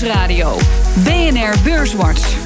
Nieuwsradio. 0.00 0.58
BNR 0.94 1.54
Beurswatch. 1.64 2.36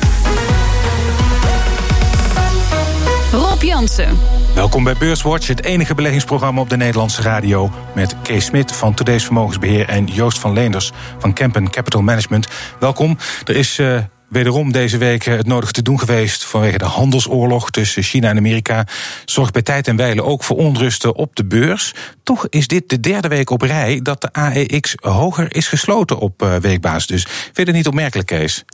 Rob 3.32 3.62
Jansen. 3.62 4.18
Welkom 4.54 4.84
bij 4.84 4.94
Beurswatch, 4.98 5.46
het 5.46 5.64
enige 5.64 5.94
beleggingsprogramma 5.94 6.60
op 6.60 6.68
de 6.68 6.76
Nederlandse 6.76 7.22
radio. 7.22 7.70
Met 7.94 8.16
Kees 8.22 8.44
Smit 8.44 8.72
van 8.72 8.94
Today's 8.94 9.24
Vermogensbeheer 9.24 9.88
en 9.88 10.06
Joost 10.06 10.38
van 10.38 10.52
Leenders 10.52 10.92
van 11.18 11.32
Kempen 11.32 11.70
Capital 11.70 12.02
Management. 12.02 12.46
Welkom. 12.78 13.18
Er 13.44 13.56
is 13.56 13.78
uh, 13.78 13.98
wederom 14.32 14.72
deze 14.72 14.98
week 14.98 15.24
het 15.24 15.46
nodig 15.46 15.70
te 15.70 15.82
doen 15.82 15.98
geweest 15.98 16.44
vanwege 16.44 16.78
de 16.78 16.84
handelsoorlog 16.84 17.70
tussen 17.70 18.02
China 18.02 18.28
en 18.28 18.36
Amerika. 18.36 18.86
Zorgt 19.24 19.52
bij 19.52 19.62
tijd 19.62 19.88
en 19.88 19.96
wijle 19.96 20.22
ook 20.22 20.44
voor 20.44 20.56
onrusten 20.56 21.14
op 21.14 21.36
de 21.36 21.44
beurs. 21.44 21.94
Toch 22.22 22.46
is 22.48 22.66
dit 22.66 22.88
de 22.88 23.00
derde 23.00 23.28
week 23.28 23.50
op 23.50 23.62
rij 23.62 24.00
dat 24.02 24.20
de 24.20 24.32
AEX 24.32 24.94
hoger 25.00 25.54
is 25.56 25.68
gesloten 25.68 26.18
op 26.18 26.42
uh, 26.42 26.56
weekbasis. 26.56 27.06
Dus 27.06 27.22
vind 27.22 27.56
je 27.56 27.62
het 27.62 27.74
niet 27.74 27.86
opmerkelijk, 27.86 28.26
Kees? 28.26 28.64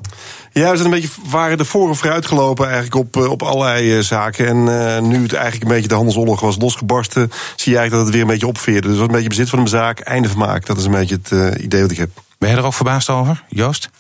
Ja, 0.53 0.71
we 0.71 0.77
zijn 0.77 0.93
een 0.93 1.01
beetje 1.01 1.21
waren 1.29 1.59
de 1.59 1.65
voor- 1.65 1.89
en 1.89 1.97
vooruitgelopen 1.97 2.65
eigenlijk 2.65 2.95
op, 2.95 3.17
op 3.17 3.43
allerlei 3.43 3.97
uh, 3.97 4.03
zaken. 4.03 4.47
En 4.47 4.57
uh, 4.57 4.99
nu 5.11 5.23
het 5.23 5.33
eigenlijk 5.33 5.63
een 5.63 5.75
beetje 5.75 5.89
de 5.89 5.95
handelsoorlog 5.95 6.41
was 6.41 6.57
losgebarsten, 6.59 7.31
zie 7.57 7.73
je 7.73 7.79
eigenlijk 7.79 7.91
dat 7.91 8.01
het 8.01 8.11
weer 8.11 8.21
een 8.21 8.27
beetje 8.27 8.47
opveerde. 8.47 8.89
Dus 8.89 8.97
wat 8.97 9.07
een 9.07 9.15
beetje 9.15 9.29
bezit 9.29 9.49
van 9.49 9.59
een 9.59 9.69
zaak, 9.69 10.01
einde 10.01 10.29
vermaak. 10.29 10.67
Dat 10.67 10.79
is 10.79 10.85
een 10.85 10.91
beetje 10.91 11.19
het 11.23 11.57
idee 11.61 11.81
wat 11.81 11.91
ik 11.91 11.97
heb. 11.97 12.11
Ben 12.39 12.51
je 12.51 12.57
er 12.57 12.65
ook 12.65 12.75
verbaasd 12.75 13.11
over, 13.11 13.45
Joost? 13.49 13.91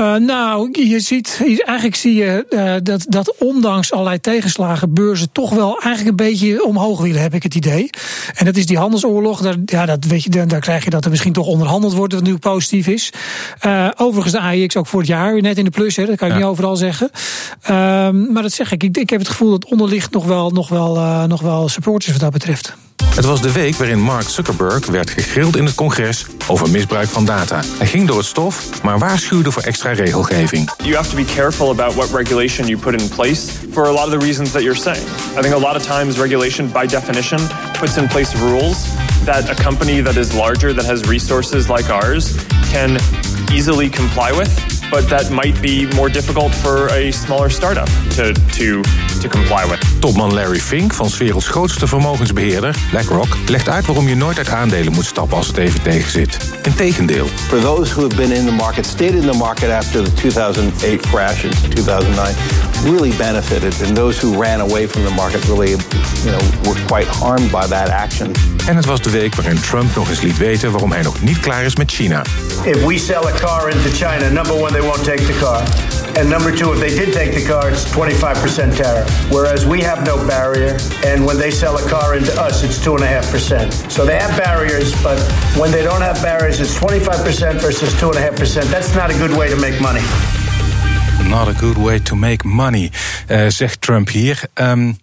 Uh, 0.00 0.14
nou, 0.14 0.86
je 0.86 1.00
ziet, 1.00 1.42
eigenlijk 1.64 1.96
zie 1.96 2.14
je 2.14 2.46
uh, 2.50 2.74
dat, 2.82 3.04
dat 3.08 3.34
ondanks 3.38 3.92
allerlei 3.92 4.20
tegenslagen 4.20 4.94
beurzen 4.94 5.32
toch 5.32 5.50
wel 5.50 5.80
eigenlijk 5.80 6.08
een 6.08 6.26
beetje 6.26 6.64
omhoog 6.64 7.00
willen, 7.00 7.20
heb 7.20 7.34
ik 7.34 7.42
het 7.42 7.54
idee. 7.54 7.90
En 8.34 8.44
dat 8.44 8.56
is 8.56 8.66
die 8.66 8.78
handelsoorlog. 8.78 9.40
Daar, 9.40 9.56
ja, 9.64 9.86
dat 9.86 10.04
weet 10.04 10.22
je, 10.22 10.46
daar 10.46 10.60
krijg 10.60 10.84
je 10.84 10.90
dat 10.90 11.04
er 11.04 11.10
misschien 11.10 11.32
toch 11.32 11.46
onderhandeld 11.46 11.94
wordt, 11.94 12.14
wat 12.14 12.22
nu 12.22 12.36
positief 12.36 12.86
is. 12.86 13.12
Uh, 13.66 13.88
overigens 13.96 14.34
de 14.34 14.40
AIX 14.40 14.76
ook 14.76 14.86
voor 14.86 15.00
het 15.00 15.08
jaar 15.08 15.40
net 15.40 15.58
in 15.58 15.64
de 15.64 15.70
plus, 15.70 15.96
hè, 15.96 16.06
dat 16.06 16.16
kan 16.16 16.26
ik 16.26 16.32
ja. 16.32 16.38
niet 16.38 16.48
overal 16.48 16.76
zeggen. 16.76 17.10
maar 18.32 18.42
dat 18.42 18.52
zeg 18.52 18.72
ik, 18.72 18.82
ik, 18.82 18.96
ik 18.96 19.10
heb 19.10 19.18
het 19.18 19.28
gevoel 19.28 19.50
dat 19.50 19.64
onderlicht 19.64 20.12
nog 20.12 20.24
wel, 20.24 20.50
nog 20.50 20.68
wel, 20.68 21.26
nog 21.26 21.40
wel 21.40 21.68
supporters 21.68 22.12
wat 22.12 22.20
dat 22.20 22.32
betreft. 22.32 22.76
Het 23.04 23.24
was 23.24 23.42
de 23.42 23.52
week 23.52 23.74
waarin 23.76 24.00
Mark 24.00 24.28
Zuckerberg 24.28 24.86
werd 24.86 25.10
gegrild 25.10 25.56
in 25.56 25.64
het 25.64 25.74
congres 25.74 26.26
over 26.46 26.70
misbruik 26.70 27.08
van 27.08 27.24
data. 27.24 27.60
Hij 27.78 27.86
ging 27.86 28.06
door 28.06 28.16
het 28.16 28.26
stof, 28.26 28.82
maar 28.82 28.98
waarschuwde 28.98 29.52
voor 29.52 29.62
extra 29.62 29.92
regelgeving. 29.92 30.70
You 30.82 30.94
have 30.94 31.10
to 31.10 31.16
be 31.16 31.24
careful 31.24 31.70
about 31.70 31.94
what 31.94 32.10
regulation 32.10 32.66
you 32.66 32.78
put 32.78 33.00
in 33.00 33.08
place 33.08 33.40
for 33.72 33.86
a 33.86 33.90
lot 33.90 34.04
of 34.04 34.10
the 34.10 34.26
reasons 34.26 34.50
that 34.50 34.62
you're 34.62 34.80
saying. 34.80 35.06
I 35.38 35.40
think 35.40 35.54
a 35.54 35.58
lot 35.58 35.76
of 35.76 35.82
times 35.82 36.18
regulation 36.18 36.70
by 36.72 36.86
definition 36.86 37.40
puts 37.78 37.96
in 37.96 38.08
place 38.08 38.36
rules 38.38 38.76
that 39.24 39.50
a 39.50 39.62
company 39.62 40.02
that 40.02 40.16
is 40.16 40.32
larger 40.32 40.74
that 40.74 40.84
has 40.84 41.00
resources 41.08 41.68
like 41.68 41.92
ours 41.92 42.36
can 42.72 42.98
easily 43.52 43.88
comply 43.90 44.32
with 44.32 44.77
but 44.90 45.08
that 45.08 45.30
might 45.30 45.60
be 45.60 45.86
more 45.94 46.08
difficult 46.08 46.54
for 46.54 46.88
a 46.92 47.10
smaller 47.10 47.50
startup 47.50 47.88
to, 48.16 48.32
to, 48.32 48.82
to 49.20 49.28
comply 49.28 49.64
with. 49.64 49.80
Topman 50.00 50.32
Larry 50.32 50.60
Fink 50.60 50.94
van 50.94 51.08
's 51.08 51.16
werelds 51.16 51.46
grootste 51.46 51.86
vermogensbeheerder, 51.86 52.76
BlackRock, 52.90 53.36
legt 53.48 53.68
uit 53.68 53.86
waarom 53.86 54.08
je 54.08 54.14
nooit 54.14 54.36
uit 54.38 54.48
aandelen 54.48 54.92
moet 54.92 55.04
stappen 55.04 55.36
als 55.36 55.46
het 55.46 55.56
even 55.56 55.82
tegenzit. 55.82 56.38
Integendeel. 56.62 57.26
For 57.26 57.60
those 57.60 57.92
who 57.92 58.02
have 58.02 58.16
been 58.16 58.32
in 58.32 58.44
the 58.44 58.52
market, 58.52 58.86
stayed 58.86 59.14
in 59.14 59.30
the 59.30 59.36
market 59.36 59.70
after 59.70 60.04
the 60.04 60.12
2008 60.14 61.00
crash 61.00 61.44
in 61.44 61.50
2009, 61.68 62.34
really 62.84 63.16
benefited. 63.16 63.74
And 63.86 63.96
those 63.96 64.26
who 64.26 64.42
ran 64.42 64.60
away 64.60 64.88
from 64.88 65.04
the 65.04 65.12
market 65.14 65.44
really, 65.44 65.70
you 65.70 66.30
know, 66.30 66.40
were 66.64 66.80
quite 66.86 67.08
harmed 67.08 67.50
by 67.50 67.66
that 67.66 67.88
action. 67.88 68.32
En 68.66 68.76
het 68.76 68.84
was 68.84 69.00
de 69.00 69.10
week 69.10 69.34
waarin 69.34 69.60
Trump 69.60 69.94
nog 69.94 70.08
eens 70.08 70.20
liet 70.20 70.38
weten 70.38 70.70
waarom 70.70 70.92
hij 70.92 71.02
nog 71.02 71.22
niet 71.22 71.40
klaar 71.40 71.64
is 71.64 71.76
met 71.76 71.90
China. 71.90 72.22
If 72.64 72.84
we 72.84 72.98
sell 72.98 73.24
a 73.24 73.32
car 73.40 73.68
into 73.70 73.88
China, 73.90 74.28
number 74.28 74.62
one, 74.62 74.77
they 74.78 74.86
won't 74.86 75.04
take 75.04 75.26
the 75.26 75.36
car. 75.40 75.60
And 76.16 76.30
number 76.30 76.54
two, 76.54 76.72
if 76.72 76.78
they 76.78 76.90
did 76.90 77.12
take 77.12 77.34
the 77.34 77.44
car, 77.44 77.68
it's 77.70 77.84
25% 77.86 78.76
tariff. 78.76 79.08
Whereas 79.30 79.66
we 79.66 79.80
have 79.80 80.06
no 80.06 80.16
barrier. 80.26 80.78
And 81.04 81.26
when 81.26 81.36
they 81.36 81.50
sell 81.50 81.76
a 81.78 81.88
car 81.88 82.16
into 82.16 82.32
us, 82.40 82.62
it's 82.62 82.78
2.5%. 82.78 83.90
So 83.90 84.06
they 84.06 84.18
have 84.18 84.36
barriers, 84.36 84.94
but 85.02 85.18
when 85.56 85.70
they 85.72 85.82
don't 85.82 86.02
have 86.02 86.22
barriers, 86.22 86.60
it's 86.60 86.74
25% 86.78 87.60
versus 87.60 87.92
2.5%. 87.94 88.70
That's 88.70 88.94
not 88.94 89.10
a 89.10 89.14
good 89.14 89.36
way 89.36 89.48
to 89.48 89.56
make 89.56 89.80
money. 89.80 90.02
Not 91.28 91.48
a 91.48 91.54
good 91.54 91.76
way 91.76 91.98
to 91.98 92.16
make 92.16 92.44
money, 92.44 92.90
uh, 93.28 93.50
zegt 93.50 93.80
Trump 93.80 94.08
hier. 94.10 94.38
Um, 94.56 94.96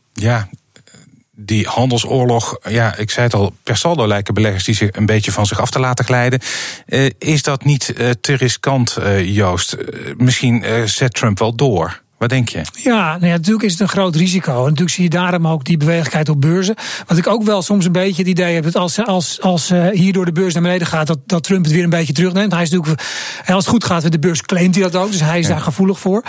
die 1.36 1.68
handelsoorlog, 1.68 2.58
ja, 2.70 2.96
ik 2.96 3.12
zei 3.12 3.26
het 3.26 3.36
al, 3.36 3.54
per 3.64 3.78
saldo 3.78 4.08
lijken 4.08 4.34
beleggers 4.34 4.64
die 4.64 4.76
zich 4.76 4.90
een 4.92 5.06
beetje 5.06 5.32
van 5.32 5.46
zich 5.46 5.60
af 5.60 5.70
te 5.70 5.80
laten 5.80 6.06
glijden. 6.06 6.40
Uh, 6.88 7.10
is 7.18 7.44
dat 7.44 7.64
niet 7.64 7.94
uh, 7.98 8.10
te 8.22 8.34
riskant, 8.34 8.98
uh, 9.00 9.36
Joost? 9.36 9.78
misschien 10.18 10.66
zet 10.86 11.14
Trump 11.14 11.40
wel 11.40 11.56
door. 11.56 12.04
Wat 12.18 12.30
denk 12.30 12.50
je? 12.50 12.62
Ja, 12.72 13.12
nou 13.12 13.26
ja, 13.26 13.32
natuurlijk 13.32 13.66
is 13.66 13.72
het 13.72 13.82
een 13.82 13.88
groot 13.88 14.16
risico. 14.16 14.58
En 14.58 14.64
natuurlijk 14.64 14.90
zie 14.90 15.04
je 15.04 15.10
daarom 15.10 15.48
ook 15.48 15.64
die 15.66 15.78
bewegelijkheid 15.78 16.30
op 16.30 16.42
beurzen. 16.42 16.76
Wat 17.08 17.18
ik 17.18 17.28
ook 17.28 17.44
wel 17.44 17.62
soms 17.62 17.86
een 17.86 17.92
beetje 17.92 18.22
het 18.22 18.32
idee 18.32 18.54
heb 18.54 18.64
dat 18.64 18.76
als, 18.76 19.06
als, 19.06 19.42
als 19.42 19.72
uh, 19.72 19.88
hier 19.88 20.14
door 20.14 20.26
de 20.26 20.32
beurs 20.32 20.54
naar 20.54 20.64
beneden 20.64 20.88
gaat, 20.88 21.08
dat, 21.08 21.20
dat 21.26 21.44
Trump 21.44 21.64
het 21.64 21.74
weer 21.74 21.84
een 21.84 21.90
beetje 21.90 22.14
terugneemt. 22.14 22.52
Hij 22.52 22.62
is 22.62 22.70
natuurlijk, 22.70 23.02
als 23.46 23.64
het 23.64 23.68
goed 23.68 23.84
gaat 23.84 24.04
met 24.04 24.12
de 24.12 24.20
beurs, 24.20 24.42
claimt 24.42 24.76
hij 24.76 24.84
dat 24.84 24.96
ook. 24.96 25.12
Dus 25.12 25.22
hij 25.22 25.40
is 25.40 25.48
ja. 25.48 25.54
daar 25.54 25.62
gevoelig 25.62 26.00
voor. 26.00 26.24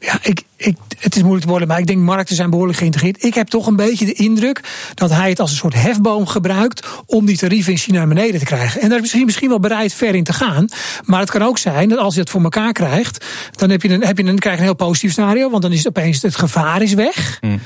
Ja, 0.00 0.18
ik, 0.22 0.42
ik, 0.56 0.76
het 0.98 1.16
is 1.16 1.20
moeilijk 1.20 1.44
te 1.44 1.50
worden, 1.50 1.68
maar 1.68 1.78
ik 1.78 1.86
denk 1.86 1.98
markten 1.98 2.36
zijn 2.36 2.50
behoorlijk 2.50 2.78
geïntegreerd. 2.78 3.24
Ik 3.24 3.34
heb 3.34 3.48
toch 3.48 3.66
een 3.66 3.76
beetje 3.76 4.04
de 4.04 4.12
indruk 4.12 4.60
dat 4.94 5.10
hij 5.10 5.28
het 5.28 5.40
als 5.40 5.50
een 5.50 5.56
soort 5.56 5.74
hefboom 5.74 6.26
gebruikt 6.26 6.86
om 7.06 7.26
die 7.26 7.36
tarieven 7.36 7.72
in 7.72 7.78
China 7.78 7.98
naar 7.98 8.08
beneden 8.08 8.38
te 8.38 8.46
krijgen. 8.46 8.80
En 8.80 8.88
daar 8.88 8.96
is 8.96 9.02
misschien, 9.02 9.24
misschien 9.24 9.48
wel 9.48 9.60
bereid 9.60 9.94
ver 9.94 10.14
in 10.14 10.24
te 10.24 10.32
gaan. 10.32 10.68
Maar 11.04 11.20
het 11.20 11.30
kan 11.30 11.42
ook 11.42 11.58
zijn 11.58 11.88
dat 11.88 11.98
als 11.98 12.14
hij 12.14 12.22
het 12.22 12.30
voor 12.30 12.42
elkaar 12.42 12.72
krijgt, 12.72 13.24
dan 13.56 13.70
heb 13.70 13.82
je 13.82 13.88
een, 13.88 14.04
heb 14.04 14.18
je 14.18 14.24
een, 14.24 14.38
krijg 14.38 14.54
je 14.56 14.60
een 14.60 14.66
heel 14.66 14.86
positief 14.86 15.10
scenario. 15.10 15.30
Want 15.40 15.62
dan 15.62 15.72
is 15.72 15.78
het 15.78 15.88
opeens 15.88 16.22
het 16.22 16.36
gevaar 16.36 16.82
is 16.82 16.94
weg. 16.94 17.38
Mm. 17.40 17.60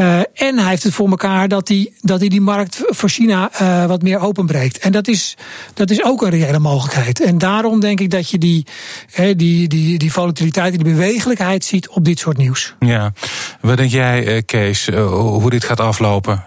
Uh, 0.00 0.18
en 0.18 0.58
hij 0.58 0.68
heeft 0.68 0.82
het 0.82 0.94
voor 0.94 1.08
elkaar 1.08 1.48
dat 1.48 1.68
hij, 1.68 1.92
dat 2.00 2.20
hij 2.20 2.28
die 2.28 2.40
markt 2.40 2.82
voor 2.86 3.08
China 3.08 3.50
uh, 3.62 3.84
wat 3.86 4.02
meer 4.02 4.18
openbreekt. 4.18 4.78
En 4.78 4.92
dat 4.92 5.08
is, 5.08 5.36
dat 5.74 5.90
is 5.90 6.04
ook 6.04 6.22
een 6.22 6.30
reële 6.30 6.58
mogelijkheid. 6.58 7.20
En 7.20 7.38
daarom 7.38 7.80
denk 7.80 8.00
ik 8.00 8.10
dat 8.10 8.30
je 8.30 8.38
die, 8.38 8.66
die, 9.36 9.68
die, 9.68 9.98
die 9.98 10.12
volatiliteit, 10.12 10.74
die 10.74 10.84
bewegelijkheid 10.84 11.64
ziet 11.64 11.88
op 11.88 12.04
dit 12.04 12.18
soort 12.18 12.36
nieuws. 12.36 12.74
Ja, 12.78 13.12
wat 13.60 13.76
denk 13.76 13.90
jij, 13.90 14.42
Kees, 14.42 14.88
hoe 14.88 15.50
dit 15.50 15.64
gaat 15.64 15.80
aflopen? 15.80 16.44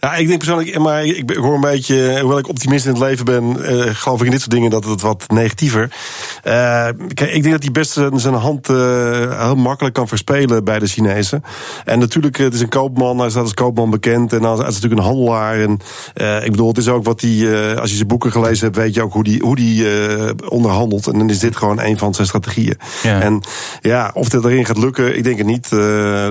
Ja, 0.00 0.14
ik 0.14 0.26
denk 0.26 0.38
persoonlijk, 0.38 0.78
maar 0.78 1.04
ik 1.04 1.30
hoor 1.30 1.54
een 1.54 1.60
beetje, 1.60 2.18
hoewel 2.20 2.38
ik 2.38 2.48
optimist 2.48 2.84
in 2.84 2.90
het 2.90 3.00
leven 3.00 3.24
ben, 3.24 3.56
uh, 3.58 3.94
geloof 3.94 4.18
ik 4.18 4.24
in 4.24 4.30
dit 4.30 4.40
soort 4.40 4.52
dingen 4.52 4.70
dat 4.70 4.84
het 4.84 5.00
wat 5.00 5.24
negatiever. 5.28 5.90
Uh, 6.44 6.88
ik 7.08 7.42
denk 7.42 7.50
dat 7.50 7.62
hij 7.62 7.72
best 7.72 7.92
zijn 8.14 8.34
hand 8.34 8.68
uh, 8.68 9.42
heel 9.44 9.54
makkelijk 9.56 9.94
kan 9.94 10.08
verspelen 10.08 10.64
bij 10.64 10.78
de 10.78 10.86
Chinezen. 10.86 11.42
En 11.84 11.98
natuurlijk, 11.98 12.36
het 12.36 12.54
is 12.54 12.60
een 12.60 12.68
koopman, 12.68 13.18
hij 13.18 13.30
staat 13.30 13.42
als 13.42 13.54
koopman 13.54 13.90
bekend 13.90 14.32
en 14.32 14.42
hij 14.42 14.52
is 14.52 14.58
natuurlijk 14.58 14.92
een 14.92 15.06
handelaar. 15.06 15.60
En 15.60 15.78
ik 16.44 16.50
bedoel, 16.50 16.68
het 16.68 16.78
is 16.78 16.88
ook 16.88 17.04
wat 17.04 17.20
hij, 17.20 17.78
als 17.78 17.90
je 17.90 17.96
zijn 17.96 18.08
boeken 18.08 18.32
gelezen 18.32 18.64
hebt, 18.64 18.76
weet 18.76 18.94
je 18.94 19.02
ook 19.02 19.12
hoe 19.12 19.24
die, 19.24 19.40
hoe 19.40 19.56
die 19.56 19.86
onderhandelt. 20.48 21.06
En 21.06 21.18
dan 21.18 21.30
is 21.30 21.38
dit 21.38 21.56
gewoon 21.56 21.80
een 21.80 21.98
van 21.98 22.14
zijn 22.14 22.26
strategieën. 22.26 22.78
Ja. 23.02 23.20
En 23.20 23.40
ja, 23.80 24.10
of 24.14 24.28
dit 24.28 24.44
erin 24.44 24.64
gaat 24.64 24.78
lukken, 24.78 25.16
ik 25.16 25.24
denk 25.24 25.38
het 25.38 25.46
niet. 25.46 25.70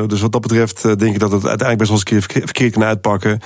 dus 0.10 0.22
wat 0.22 0.32
dat 0.32 0.42
betreft 0.42 0.84
denk 0.84 1.14
ik 1.14 1.20
dat 1.20 1.32
het 1.32 1.46
uiteindelijk 1.46 1.78
best 1.78 1.90
wel 1.90 2.00
eens 2.00 2.24
een 2.24 2.28
keer 2.28 2.42
verkeerd 2.44 2.74
kan 2.74 2.84
uitpakken. 2.84 3.40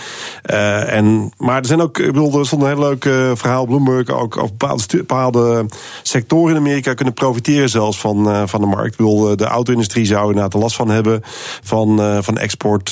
Uh, 0.45 0.93
en, 0.93 1.31
maar 1.37 1.57
er 1.57 1.65
zijn 1.65 1.81
ook, 1.81 1.97
ik 1.97 2.05
bedoel, 2.05 2.39
er 2.39 2.45
stond 2.45 2.61
een 2.61 2.67
heel 2.67 2.79
leuk 2.79 3.05
uh, 3.05 3.31
verhaal 3.33 3.65
Bloomberg 3.65 4.09
ook 4.09 4.37
over 4.37 4.55
bepaalde, 4.57 4.83
bepaalde 4.97 5.65
sectoren 6.03 6.55
in 6.55 6.61
Amerika 6.61 6.93
kunnen 6.93 7.13
profiteren 7.13 7.69
zelfs 7.69 7.99
van, 7.99 8.27
uh, 8.27 8.43
van 8.45 8.61
de 8.61 8.67
markt. 8.67 8.91
Ik 8.91 8.97
bedoel, 8.97 9.35
de 9.35 9.45
auto-industrie 9.45 10.05
zou 10.05 10.27
inderdaad 10.27 10.53
er 10.53 10.59
last 10.59 10.75
van 10.75 10.89
hebben 10.89 11.21
van, 11.63 12.23
van 12.23 12.37
export 12.37 12.91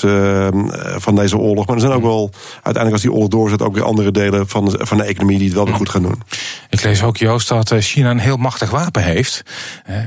van 0.97 1.15
deze 1.15 1.37
oorlog. 1.37 1.65
Maar 1.65 1.75
er 1.75 1.81
zijn 1.81 1.93
ook 1.93 2.01
wel, 2.01 2.29
uiteindelijk 2.53 2.93
als 2.93 3.01
die 3.01 3.11
oorlog 3.11 3.29
doorzet, 3.29 3.61
ook 3.61 3.73
weer 3.73 3.83
andere 3.83 4.11
delen 4.11 4.47
van 4.47 4.65
de, 4.65 4.85
van 4.85 4.97
de 4.97 5.03
economie 5.03 5.37
die 5.37 5.47
het 5.47 5.55
wel 5.55 5.65
weer 5.65 5.75
goed 5.75 5.89
gaan 5.89 6.01
doen. 6.01 6.23
Ik 6.69 6.83
lees 6.83 7.03
ook, 7.03 7.17
Joost, 7.17 7.47
dat 7.47 7.73
China 7.79 8.09
een 8.09 8.19
heel 8.19 8.37
machtig 8.37 8.69
wapen 8.69 9.03
heeft. 9.03 9.43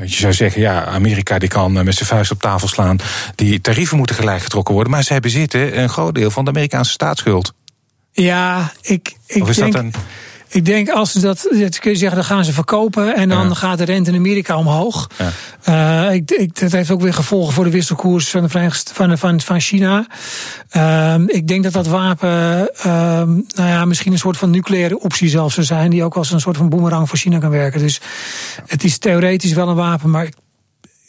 je 0.01 0.09
zou 0.15 0.33
zeggen, 0.33 0.61
ja, 0.61 0.85
Amerika 0.85 1.39
die 1.39 1.49
kan 1.49 1.73
met 1.73 1.95
zijn 1.95 2.09
vuist 2.09 2.31
op 2.31 2.41
tafel 2.41 2.69
slaan. 2.69 2.99
Die 3.35 3.61
tarieven 3.61 3.97
moeten 3.97 4.17
gelijk 4.17 4.43
getrokken 4.43 4.75
worden. 4.75 4.93
Maar 4.93 5.03
zij 5.03 5.21
bezitten 5.21 5.81
een 5.81 5.89
groot 5.89 6.15
deel 6.15 6.31
van 6.31 6.45
de 6.45 6.51
Amerikaanse 6.51 6.93
staatsschuld. 7.00 7.52
Ja, 8.12 8.73
ik, 8.82 9.17
ik 9.26 9.43
of 9.43 9.49
is 9.49 9.56
denk... 9.56 9.73
dat 9.73 9.82
een... 9.82 9.93
Ik 10.52 10.64
denk 10.64 10.88
als 10.88 11.12
ze 11.12 11.20
dat, 11.20 11.49
dat 11.50 11.79
kun 11.79 11.91
je 11.91 11.97
zeggen, 11.97 12.17
dan 12.17 12.26
gaan 12.26 12.44
ze 12.44 12.52
verkopen 12.52 13.17
en 13.17 13.29
dan 13.29 13.49
ja. 13.49 13.55
gaat 13.55 13.79
de 13.79 13.85
rente 13.85 14.11
in 14.11 14.17
Amerika 14.17 14.56
omhoog. 14.56 15.11
Ja. 15.19 16.08
Uh, 16.08 16.14
ik, 16.14 16.31
ik, 16.31 16.61
dat 16.61 16.73
heeft 16.73 16.91
ook 16.91 17.00
weer 17.00 17.14
gevolgen 17.14 17.55
voor 17.55 17.64
de 17.64 17.70
wisselkoers 17.70 18.29
van, 18.29 18.43
de 18.43 18.70
van, 18.93 19.19
van, 19.19 19.41
van 19.41 19.61
China. 19.61 20.06
Uh, 20.76 21.14
ik 21.26 21.49
denk 21.49 21.62
dat 21.62 21.73
dat 21.73 21.87
wapen, 21.87 22.70
uh, 22.79 22.85
nou 22.85 23.43
ja, 23.55 23.85
misschien 23.85 24.12
een 24.12 24.19
soort 24.19 24.37
van 24.37 24.50
nucleaire 24.50 25.00
optie 25.00 25.29
zelfs 25.29 25.55
zou 25.55 25.67
zijn, 25.67 25.91
die 25.91 26.05
ook 26.05 26.17
als 26.17 26.31
een 26.31 26.41
soort 26.41 26.56
van 26.56 26.69
boemerang 26.69 27.08
voor 27.08 27.19
China 27.19 27.38
kan 27.38 27.50
werken. 27.50 27.81
Dus 27.81 28.00
het 28.67 28.85
is 28.85 28.99
theoretisch 28.99 29.52
wel 29.52 29.69
een 29.69 29.75
wapen, 29.75 30.11
maar 30.11 30.29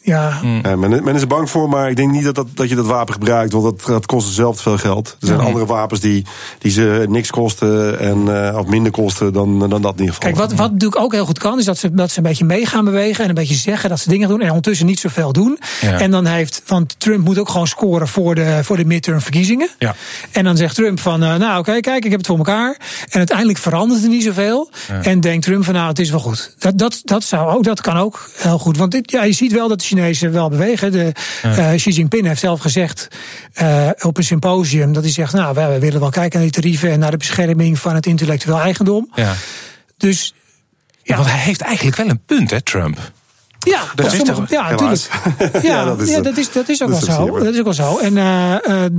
Ja. 0.03 0.39
Mm. 0.43 0.61
men, 0.79 1.03
men, 1.03 1.15
is 1.15 1.21
er 1.21 1.27
bang 1.27 1.49
voor, 1.49 1.69
maar 1.69 1.89
ik 1.89 1.95
denk 1.95 2.11
niet 2.11 2.23
dat, 2.23 2.35
dat, 2.35 2.47
dat 2.53 2.69
je 2.69 2.75
dat 2.75 2.85
wapen 2.85 3.13
gebruikt. 3.13 3.51
Want 3.51 3.63
dat, 3.63 3.87
dat 3.87 4.05
kost 4.05 4.33
zelf 4.33 4.61
veel 4.61 4.77
geld. 4.77 5.17
Er 5.19 5.27
zijn 5.27 5.39
andere 5.39 5.65
wapens 5.65 5.99
die, 5.99 6.25
die 6.57 6.71
ze 6.71 7.05
niks 7.09 7.29
kosten 7.29 7.99
en, 7.99 8.17
uh, 8.17 8.57
of 8.57 8.65
minder 8.65 8.91
kosten 8.91 9.33
dan, 9.33 9.69
dan 9.69 9.81
dat 9.81 9.93
in 9.93 9.99
ieder 9.99 10.15
geval. 10.15 10.31
Kijk, 10.31 10.35
wat, 10.35 10.53
wat 10.53 10.71
natuurlijk 10.71 11.01
ook 11.01 11.11
heel 11.11 11.25
goed 11.25 11.39
kan, 11.39 11.59
is 11.59 11.65
dat 11.65 11.77
ze, 11.77 11.93
dat 11.93 12.11
ze 12.11 12.17
een 12.17 12.23
beetje 12.23 12.45
mee 12.45 12.65
gaan 12.65 12.85
bewegen. 12.85 13.23
En 13.23 13.29
een 13.29 13.35
beetje 13.35 13.55
zeggen 13.55 13.89
dat 13.89 13.99
ze 13.99 14.09
dingen 14.09 14.27
doen. 14.27 14.41
En 14.41 14.47
ondertussen 14.47 14.85
niet 14.85 14.99
zoveel 14.99 15.31
doen. 15.31 15.59
Ja. 15.81 15.99
En 15.99 16.11
dan 16.11 16.25
heeft, 16.25 16.61
want 16.67 16.95
Trump 16.97 17.25
moet 17.25 17.39
ook 17.39 17.49
gewoon 17.49 17.67
scoren 17.67 18.07
voor 18.07 18.35
de, 18.35 18.59
voor 18.63 18.77
de 18.77 18.85
midterm 18.85 19.21
verkiezingen. 19.21 19.69
Ja. 19.79 19.95
En 20.31 20.43
dan 20.43 20.57
zegt 20.57 20.75
Trump 20.75 20.99
van, 20.99 21.23
uh, 21.23 21.35
nou 21.35 21.59
oké, 21.59 21.59
okay, 21.59 21.79
kijk, 21.79 22.05
ik 22.05 22.09
heb 22.09 22.19
het 22.19 22.27
voor 22.27 22.37
elkaar. 22.37 22.77
En 23.09 23.17
uiteindelijk 23.17 23.57
verandert 23.57 24.03
er 24.03 24.09
niet 24.09 24.23
zoveel. 24.23 24.69
Ja. 24.87 25.03
En 25.03 25.19
denkt 25.19 25.45
Trump 25.45 25.63
van, 25.63 25.73
nou, 25.73 25.87
het 25.87 25.99
is 25.99 26.09
wel 26.09 26.19
goed. 26.19 26.55
Dat, 26.59 26.77
dat, 26.77 27.01
dat, 27.03 27.23
zou 27.23 27.55
ook, 27.55 27.63
dat 27.63 27.81
kan 27.81 27.97
ook 27.97 28.29
heel 28.37 28.59
goed. 28.59 28.77
Want 28.77 28.91
dit, 28.91 29.11
ja, 29.11 29.23
je 29.23 29.33
ziet 29.33 29.51
wel 29.51 29.67
dat 29.67 29.79
de 29.79 29.85
Chinezen 29.95 30.31
wel 30.31 30.49
bewegen. 30.49 30.91
De, 30.91 31.11
ja. 31.41 31.71
uh, 31.71 31.77
Xi 31.77 31.89
Jinping 31.89 32.27
heeft 32.27 32.39
zelf 32.39 32.59
gezegd 32.59 33.07
uh, 33.61 33.89
op 33.99 34.17
een 34.17 34.23
symposium 34.23 34.93
dat 34.93 35.03
hij 35.03 35.11
zegt: 35.11 35.33
Nou, 35.33 35.53
wij, 35.53 35.79
willen 35.79 35.99
wel 35.99 36.09
kijken 36.09 36.39
naar 36.39 36.51
die 36.51 36.61
tarieven 36.61 36.91
en 36.91 36.99
naar 36.99 37.11
de 37.11 37.17
bescherming 37.17 37.79
van 37.79 37.95
het 37.95 38.05
intellectueel 38.05 38.59
eigendom. 38.59 39.11
Ja. 39.15 39.33
Dus. 39.97 40.33
Ja, 41.03 41.15
want 41.15 41.29
hij 41.29 41.39
heeft 41.39 41.61
eigenlijk 41.61 41.97
wel 41.97 42.09
een 42.09 42.21
punt, 42.25 42.51
hè, 42.51 42.61
Trump. 42.61 43.11
Ja, 43.59 43.81
dat 43.95 44.13
is 44.13 44.23
toch, 44.23 44.49
ja, 44.49 44.69
natuurlijk. 44.69 45.09
Ja, 45.63 45.85
dat, 45.85 46.01
is, 46.01 46.09
ja, 46.09 46.21
dat, 46.21 46.37
is, 46.37 46.51
dat 46.51 46.69
is 46.69 46.81
ook 46.83 46.89
wel 46.89 46.99
zo. 46.99 47.39
Dat 47.39 47.53
is 47.53 47.57
ook 47.57 47.63
wel 47.63 47.73
zo. 47.73 47.97
En 47.97 48.15
uh, 48.15 48.23
uh, 48.23 48.89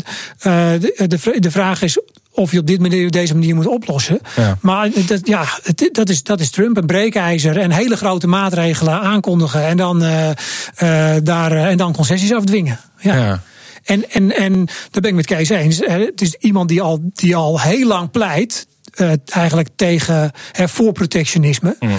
de, 0.81 1.07
de, 1.07 1.41
de 1.41 1.51
vraag 1.51 1.83
is 1.83 1.99
of 2.35 2.53
je 2.53 2.59
op 2.59 2.67
dit 2.67 2.81
manier, 2.81 3.11
deze 3.11 3.35
manier 3.35 3.55
moet 3.55 3.67
oplossen. 3.67 4.19
Ja. 4.37 4.59
Maar 4.61 4.89
dat, 5.07 5.27
ja, 5.27 5.47
dat, 5.93 6.09
is, 6.09 6.23
dat 6.23 6.41
is 6.41 6.51
Trump, 6.51 6.77
een 6.77 6.87
breekijzer 6.87 7.59
en 7.59 7.71
hele 7.71 7.97
grote 7.97 8.27
maatregelen 8.27 9.01
aankondigen 9.01 9.67
en 9.67 9.77
dan, 9.77 10.03
uh, 10.03 10.29
uh, 10.29 11.15
daar, 11.23 11.53
en 11.53 11.77
dan 11.77 11.93
concessies 11.93 12.33
afdwingen. 12.33 12.81
Ja. 12.99 13.15
ja. 13.15 13.43
En, 13.85 14.11
en, 14.11 14.37
en 14.37 14.67
daar 14.67 15.01
ben 15.01 15.11
ik 15.11 15.15
met 15.15 15.27
Kees 15.27 15.49
eens. 15.49 15.79
Het 15.85 16.21
is 16.21 16.35
iemand 16.35 16.69
die 16.69 16.83
al, 16.83 17.01
die 17.13 17.37
al 17.37 17.61
heel 17.61 17.87
lang 17.87 18.11
pleit. 18.11 18.67
Uh, 18.97 19.13
eigenlijk 19.25 19.69
tegen 19.77 20.31
voor 20.53 20.93
protectionisme. 20.93 21.77
Mm. 21.81 21.91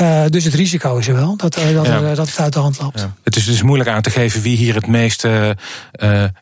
Uh, 0.00 0.22
dus 0.28 0.44
het 0.44 0.54
risico 0.54 0.96
is 0.96 1.08
er 1.08 1.14
wel 1.14 1.36
dat, 1.36 1.54
dat, 1.54 1.86
ja. 1.86 2.14
dat 2.14 2.28
het 2.28 2.38
uit 2.38 2.52
de 2.52 2.58
hand 2.58 2.80
loopt. 2.80 3.00
Ja. 3.00 3.14
Het 3.24 3.36
is 3.36 3.44
dus 3.44 3.62
moeilijk 3.62 3.90
aan 3.90 4.02
te 4.02 4.10
geven 4.10 4.42
wie 4.42 4.56
hier 4.56 4.74
het 4.74 4.86
meeste 4.86 5.56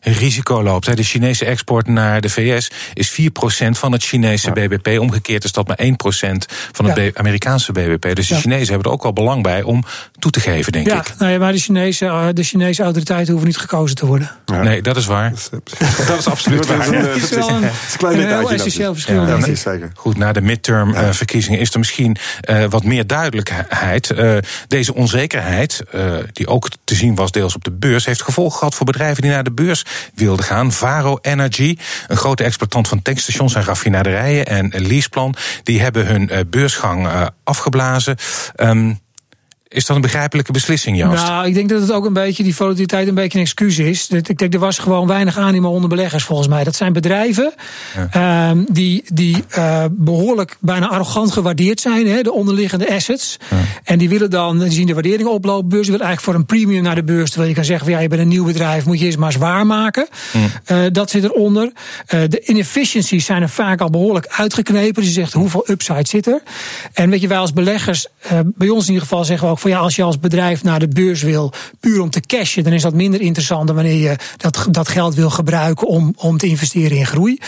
risico 0.01 0.63
loopt. 0.63 0.95
De 0.95 1.03
Chinese 1.03 1.45
export 1.45 1.87
naar 1.87 2.21
de 2.21 2.29
VS 2.29 2.71
is 2.93 3.21
4% 3.21 3.23
van 3.69 3.91
het 3.91 4.03
Chinese 4.03 4.51
ja. 4.53 4.67
BBP. 4.67 4.99
Omgekeerd 4.99 5.43
is 5.43 5.51
dat 5.51 5.67
maar 5.67 5.79
1% 5.83 5.87
van 6.71 6.85
het 6.85 6.97
ja. 6.97 7.09
Amerikaanse 7.13 7.71
BBP. 7.71 8.15
Dus 8.15 8.27
de 8.27 8.35
Chinezen 8.35 8.67
hebben 8.67 8.85
er 8.87 8.91
ook 8.91 9.03
wel 9.03 9.13
belang 9.13 9.43
bij 9.43 9.61
om 9.61 9.83
toe 10.19 10.31
te 10.31 10.39
geven, 10.39 10.71
denk 10.71 10.87
ja, 10.87 10.99
ik. 10.99 11.13
Nou 11.17 11.31
ja, 11.31 11.37
maar 11.37 11.51
de 11.51 11.59
Chinese, 11.59 12.31
de 12.33 12.43
Chinese 12.43 12.83
autoriteiten 12.83 13.31
hoeven 13.31 13.49
niet 13.49 13.57
gekozen 13.57 13.95
te 13.95 14.05
worden. 14.05 14.31
Nee, 14.45 14.81
dat 14.81 14.97
is 14.97 15.05
waar. 15.05 15.33
dat 16.07 16.17
is 16.17 16.27
absoluut 16.27 16.65
waar. 16.65 16.91
Dat 16.91 17.15
is 17.15 17.29
wel 17.29 17.49
een, 17.49 17.63
een, 17.63 18.19
een 18.19 18.27
heel 18.27 18.51
essentieel 18.51 18.93
verschil. 18.93 19.89
Goed, 19.95 20.17
na 20.17 20.31
de 20.31 20.41
midterm 20.41 20.89
uh, 20.89 21.11
verkiezingen 21.11 21.59
is 21.59 21.73
er 21.73 21.79
misschien 21.79 22.17
uh, 22.49 22.63
wat 22.69 22.83
meer 22.83 23.07
Uh, 23.51 24.37
deze 24.67 24.93
onzekerheid, 24.93 25.83
die 26.31 26.47
ook 26.47 26.69
te 26.83 26.95
zien 26.95 27.15
was 27.15 27.31
deels 27.31 27.55
op 27.55 27.63
de 27.63 27.71
beurs, 27.71 28.05
heeft 28.05 28.21
gevolgen 28.21 28.57
gehad 28.57 28.75
voor 28.75 28.85
bedrijven 28.85 29.21
die 29.21 29.31
naar 29.31 29.43
de 29.43 29.51
beurs 29.51 29.85
wilden 30.13 30.45
gaan. 30.45 30.71
Varo 30.71 31.17
Energy, 31.21 31.77
een 32.07 32.17
grote 32.17 32.43
exploitant 32.43 32.87
van 32.87 33.01
tankstations 33.01 33.55
en 33.55 33.63
raffinaderijen, 33.63 34.45
en 34.45 34.71
Leaseplan, 34.87 35.35
die 35.63 35.81
hebben 35.81 36.05
hun 36.05 36.47
beursgang 36.49 37.07
afgeblazen. 37.43 38.15
Um, 38.55 39.03
is 39.67 39.85
dat 39.85 39.95
een 39.95 40.01
begrijpelijke 40.01 40.51
beslissing, 40.51 40.97
Joost? 40.97 41.23
Nou, 41.23 41.47
ik 41.47 41.53
denk 41.53 41.69
dat 41.69 41.81
het 41.81 41.91
ook 41.91 42.05
een 42.05 42.13
beetje, 42.13 42.43
die 42.43 42.55
volatiliteit 42.55 43.07
een 43.07 43.15
beetje 43.15 43.37
een 43.37 43.43
excuus 43.43 43.77
is. 43.77 44.09
Ik 44.09 44.37
denk, 44.37 44.53
er 44.53 44.59
was 44.59 44.79
gewoon 44.79 45.07
weinig 45.07 45.37
animo 45.37 45.69
onder 45.69 45.89
beleggers, 45.89 46.23
volgens 46.23 46.47
mij. 46.47 46.63
Dat 46.63 46.75
zijn 46.75 46.93
bedrijven 46.93 47.53
ja. 48.11 48.49
um, 48.49 48.65
die, 48.69 49.03
die 49.13 49.43
uh, 49.57 49.85
behoorlijk 49.91 50.57
bijna 50.59 50.89
arrogant 50.89 51.31
gewaardeerd 51.31 51.79
zijn, 51.79 52.07
hè, 52.07 52.21
de 52.21 52.31
onderliggende 52.31 52.93
assets. 52.93 53.37
Ja. 53.49 53.57
En 53.83 53.97
die 53.97 54.09
willen 54.09 54.29
dan, 54.29 54.59
die 54.59 54.71
zien 54.71 54.87
de 54.87 54.93
waardering 54.93 55.27
oplopen. 55.27 55.69
Beurs 55.69 55.87
wil 55.87 55.99
eigenlijk 55.99 56.21
voor 56.21 56.35
een 56.35 56.45
premium 56.45 56.83
naar 56.83 56.95
de 56.95 57.03
beurs. 57.03 57.29
Terwijl 57.29 57.49
je 57.49 57.55
kan 57.55 57.65
zeggen, 57.65 57.85
van, 57.85 57.95
ja, 57.95 58.01
je 58.01 58.07
bent 58.07 58.21
een 58.21 58.27
nieuw 58.27 58.45
bedrijf, 58.45 58.85
moet 58.85 58.99
je 58.99 59.05
eens 59.05 59.17
maar 59.17 59.31
zwaar 59.31 59.65
maken. 59.65 60.07
Uh, 60.71 60.77
dat 60.91 61.09
zit 61.09 61.23
eronder. 61.23 61.71
Uh, 62.13 62.21
de 62.29 62.41
inefficiencies 62.45 63.25
zijn 63.25 63.41
er 63.41 63.49
vaak 63.49 63.81
al 63.81 63.89
behoorlijk 63.89 64.27
uitgeknepen. 64.27 64.93
Dus 64.93 65.05
je 65.05 65.21
zegt, 65.21 65.33
hoeveel 65.33 65.65
upside 65.69 66.07
zit 66.07 66.27
er? 66.27 66.41
En 66.93 67.09
weet 67.09 67.21
je, 67.21 67.27
wij 67.27 67.37
als 67.37 67.53
beleggers, 67.53 68.07
bij 68.43 68.69
ons 68.69 68.83
in 68.83 68.93
ieder 68.93 69.07
geval 69.07 69.25
zeggen 69.25 69.47
we 69.47 69.53
ook 69.55 69.61
van 69.61 69.71
ja, 69.71 69.77
als 69.79 69.95
je 69.95 70.03
als 70.03 70.19
bedrijf 70.19 70.63
naar 70.63 70.79
de 70.79 70.87
beurs 70.87 71.21
wil, 71.21 71.53
puur 71.79 72.01
om 72.01 72.09
te 72.09 72.19
cashen, 72.21 72.63
dan 72.63 72.73
is 72.73 72.81
dat 72.81 72.93
minder 72.93 73.21
interessant 73.21 73.67
dan 73.67 73.75
wanneer 73.75 74.09
je 74.09 74.15
dat, 74.37 74.67
dat 74.71 74.87
geld 74.87 75.15
wil 75.15 75.29
gebruiken 75.29 75.87
om, 75.87 76.13
om 76.17 76.37
te 76.37 76.47
investeren 76.47 76.97
in 76.97 77.05
groei. 77.05 77.39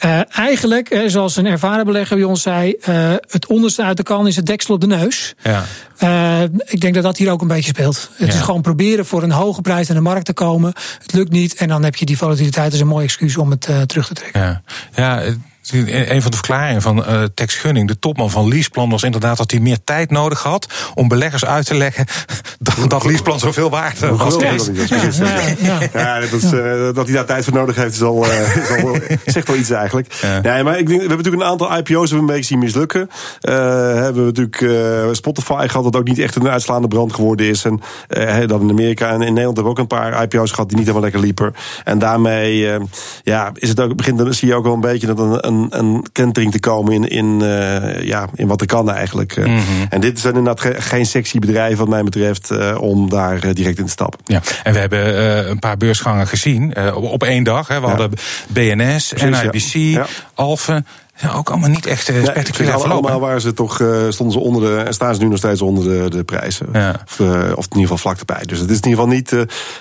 Ja. 0.00 0.18
Uh, 0.18 0.38
eigenlijk, 0.38 1.02
zoals 1.06 1.36
een 1.36 1.46
ervaren 1.46 1.84
belegger 1.84 2.16
bij 2.16 2.24
ons 2.24 2.42
zei, 2.42 2.76
uh, 2.88 3.12
het 3.28 3.46
onderste 3.46 3.82
uit 3.82 3.96
de 3.96 4.02
kan 4.02 4.26
is 4.26 4.36
het 4.36 4.46
deksel 4.46 4.74
op 4.74 4.80
de 4.80 4.86
neus. 4.86 5.34
Ja. 5.42 5.64
ik 6.64 6.80
denk 6.80 6.94
dat 6.94 7.02
dat 7.02 7.16
hier 7.16 7.30
ook 7.30 7.40
een 7.40 7.48
beetje 7.48 7.70
speelt. 7.70 8.10
Het 8.16 8.28
Ja. 8.28 8.34
is 8.34 8.40
gewoon 8.40 8.62
proberen 8.62 9.06
voor 9.06 9.22
een 9.22 9.30
hoge 9.30 9.60
prijs 9.60 9.90
aan 9.90 9.96
de 9.96 10.02
markt 10.02 10.24
te 10.26 10.32
komen. 10.32 10.72
Het 11.02 11.12
lukt 11.12 11.30
niet 11.30 11.54
en 11.54 11.68
dan 11.68 11.84
heb 11.84 11.96
je 11.96 12.06
die 12.06 12.18
volatiliteit 12.18 12.72
als 12.72 12.80
een 12.80 12.86
mooi 12.86 13.04
excuus 13.04 13.36
om 13.36 13.50
het 13.50 13.68
terug 13.86 14.06
te 14.06 14.14
trekken. 14.14 14.40
Ja, 14.40 14.62
ja 14.94 15.22
een 15.68 16.22
van 16.22 16.30
de 16.30 16.36
verklaringen 16.36 16.82
van 16.82 16.98
uh, 16.98 17.22
Tex 17.34 17.54
Gunning, 17.54 17.88
de 17.88 17.98
topman 17.98 18.30
van 18.30 18.48
Leaseplan, 18.48 18.90
was 18.90 19.02
inderdaad 19.02 19.36
dat 19.36 19.50
hij 19.50 19.60
meer 19.60 19.78
tijd 19.84 20.10
nodig 20.10 20.42
had 20.42 20.66
om 20.94 21.08
beleggers 21.08 21.44
uit 21.44 21.66
te 21.66 21.74
leggen 21.74 22.06
dat, 22.58 22.90
dat 22.90 23.04
Leaseplan 23.04 23.38
zoveel 23.38 23.70
waard 23.70 23.98
was. 23.98 24.36
Ja, 24.36 24.52
ja, 25.58 25.78
ja. 25.92 26.20
dat, 26.20 26.32
is, 26.32 26.52
uh, 26.52 26.94
dat 26.94 27.06
hij 27.06 27.14
daar 27.14 27.24
tijd 27.24 27.44
voor 27.44 27.52
nodig 27.52 27.76
heeft, 27.76 27.94
is 27.94 28.02
al, 28.02 28.26
uh, 28.26 28.56
is 28.56 28.82
al 28.82 28.98
zegt 29.24 29.46
wel 29.46 29.56
iets 29.56 29.70
eigenlijk. 29.70 30.12
Ja. 30.22 30.40
Nee, 30.40 30.62
maar 30.62 30.78
ik 30.78 30.86
denk, 30.86 31.00
we 31.00 31.06
hebben 31.06 31.16
natuurlijk 31.16 31.42
een 31.42 31.48
aantal 31.48 31.78
IPO's 31.78 32.10
hebben 32.10 32.10
we 32.10 32.16
een 32.16 32.26
beetje 32.26 32.44
zien 32.44 32.58
mislukken. 32.58 33.00
Uh, 33.00 33.54
hebben 33.94 34.26
we 34.26 34.32
natuurlijk 34.40 35.16
Spotify 35.16 35.66
gehad, 35.68 35.84
dat 35.84 35.96
ook 35.96 36.08
niet 36.08 36.18
echt 36.18 36.36
een 36.36 36.48
uitslaande 36.48 36.88
brand 36.88 37.14
geworden 37.14 37.46
is. 37.46 37.64
En 37.64 37.80
dan 38.46 38.60
in 38.60 38.70
Amerika 38.70 39.08
en 39.08 39.22
in 39.22 39.34
Nederland 39.34 39.56
hebben 39.56 39.64
we 39.64 39.70
ook 39.70 39.78
een 39.78 39.86
paar 39.86 40.22
IPO's 40.22 40.50
gehad 40.50 40.68
die 40.68 40.76
niet 40.76 40.86
helemaal 40.86 41.10
lekker 41.10 41.20
liepen. 41.20 41.54
En 41.84 41.98
daarmee 41.98 42.78
ja, 43.22 43.50
is 43.54 43.68
het 43.68 43.80
ook, 43.80 43.96
begint, 43.96 44.18
dan 44.18 44.34
zie 44.34 44.48
je 44.48 44.54
ook 44.54 44.64
wel 44.64 44.74
een 44.74 44.80
beetje 44.80 45.06
dat 45.06 45.18
een, 45.18 45.49
een, 45.50 45.66
een 45.78 46.06
kentering 46.12 46.52
te 46.52 46.60
komen 46.60 46.92
in, 46.92 47.08
in, 47.08 47.40
uh, 47.42 48.02
ja, 48.02 48.28
in 48.34 48.46
wat 48.46 48.60
er 48.60 48.66
kan 48.66 48.90
eigenlijk. 48.90 49.36
Mm 49.36 49.44
-hmm. 49.44 49.86
En 49.88 50.00
dit 50.00 50.20
zijn 50.20 50.34
inderdaad 50.34 50.60
ge 50.60 50.80
geen 50.80 51.06
sexy 51.06 51.38
bedrijven 51.38 51.78
wat 51.78 51.88
mij 51.88 52.02
betreft 52.02 52.50
uh, 52.50 52.80
om 52.80 53.08
daar 53.08 53.44
uh, 53.44 53.52
direct 53.52 53.78
in 53.78 53.84
te 53.84 53.90
stappen. 53.90 54.20
Ja, 54.24 54.40
en 54.62 54.72
we 54.72 54.78
hebben 54.78 55.50
een 55.50 55.58
paar 55.58 55.76
beursgangen 55.76 56.26
gezien 56.26 56.92
op 56.94 57.22
één 57.22 57.44
dag. 57.44 57.68
Hè. 57.68 57.80
We 57.80 57.86
ja. 57.86 57.88
hadden 57.88 58.10
BNS, 58.48 59.12
Precies, 59.12 59.42
NIBC, 59.42 59.72
ja. 59.72 60.00
Ja. 60.00 60.06
Alphen. 60.34 60.86
Ja, 61.20 61.32
ook 61.32 61.50
allemaal 61.50 61.68
niet 61.68 61.86
echt 61.86 62.10
uh, 62.10 62.24
spectaculair. 62.24 62.74
Allemaal 62.74 63.20
waar 63.20 63.40
ze 63.40 63.52
toch, 63.52 63.80
uh, 63.80 63.88
stonden 64.08 64.38
ze 64.38 64.44
onder 64.44 64.62
de, 64.62 64.82
en 64.82 64.94
staan 64.94 65.14
ze 65.14 65.20
nu 65.20 65.28
nog 65.28 65.38
steeds 65.38 65.62
onder 65.62 65.84
de, 65.84 66.16
de 66.16 66.24
prijzen. 66.24 66.66
Ja. 66.72 66.94
Of, 67.06 67.18
uh, 67.18 67.28
of 67.28 67.64
in 67.64 67.76
ieder 67.76 67.80
geval 67.80 67.96
vlak 67.96 68.18
erbij. 68.18 68.42
Dus 68.46 68.58
het 68.58 68.70
is 68.70 68.80
in 68.80 68.88
ieder 68.88 69.04
geval 69.04 69.16
niet, 69.16 69.36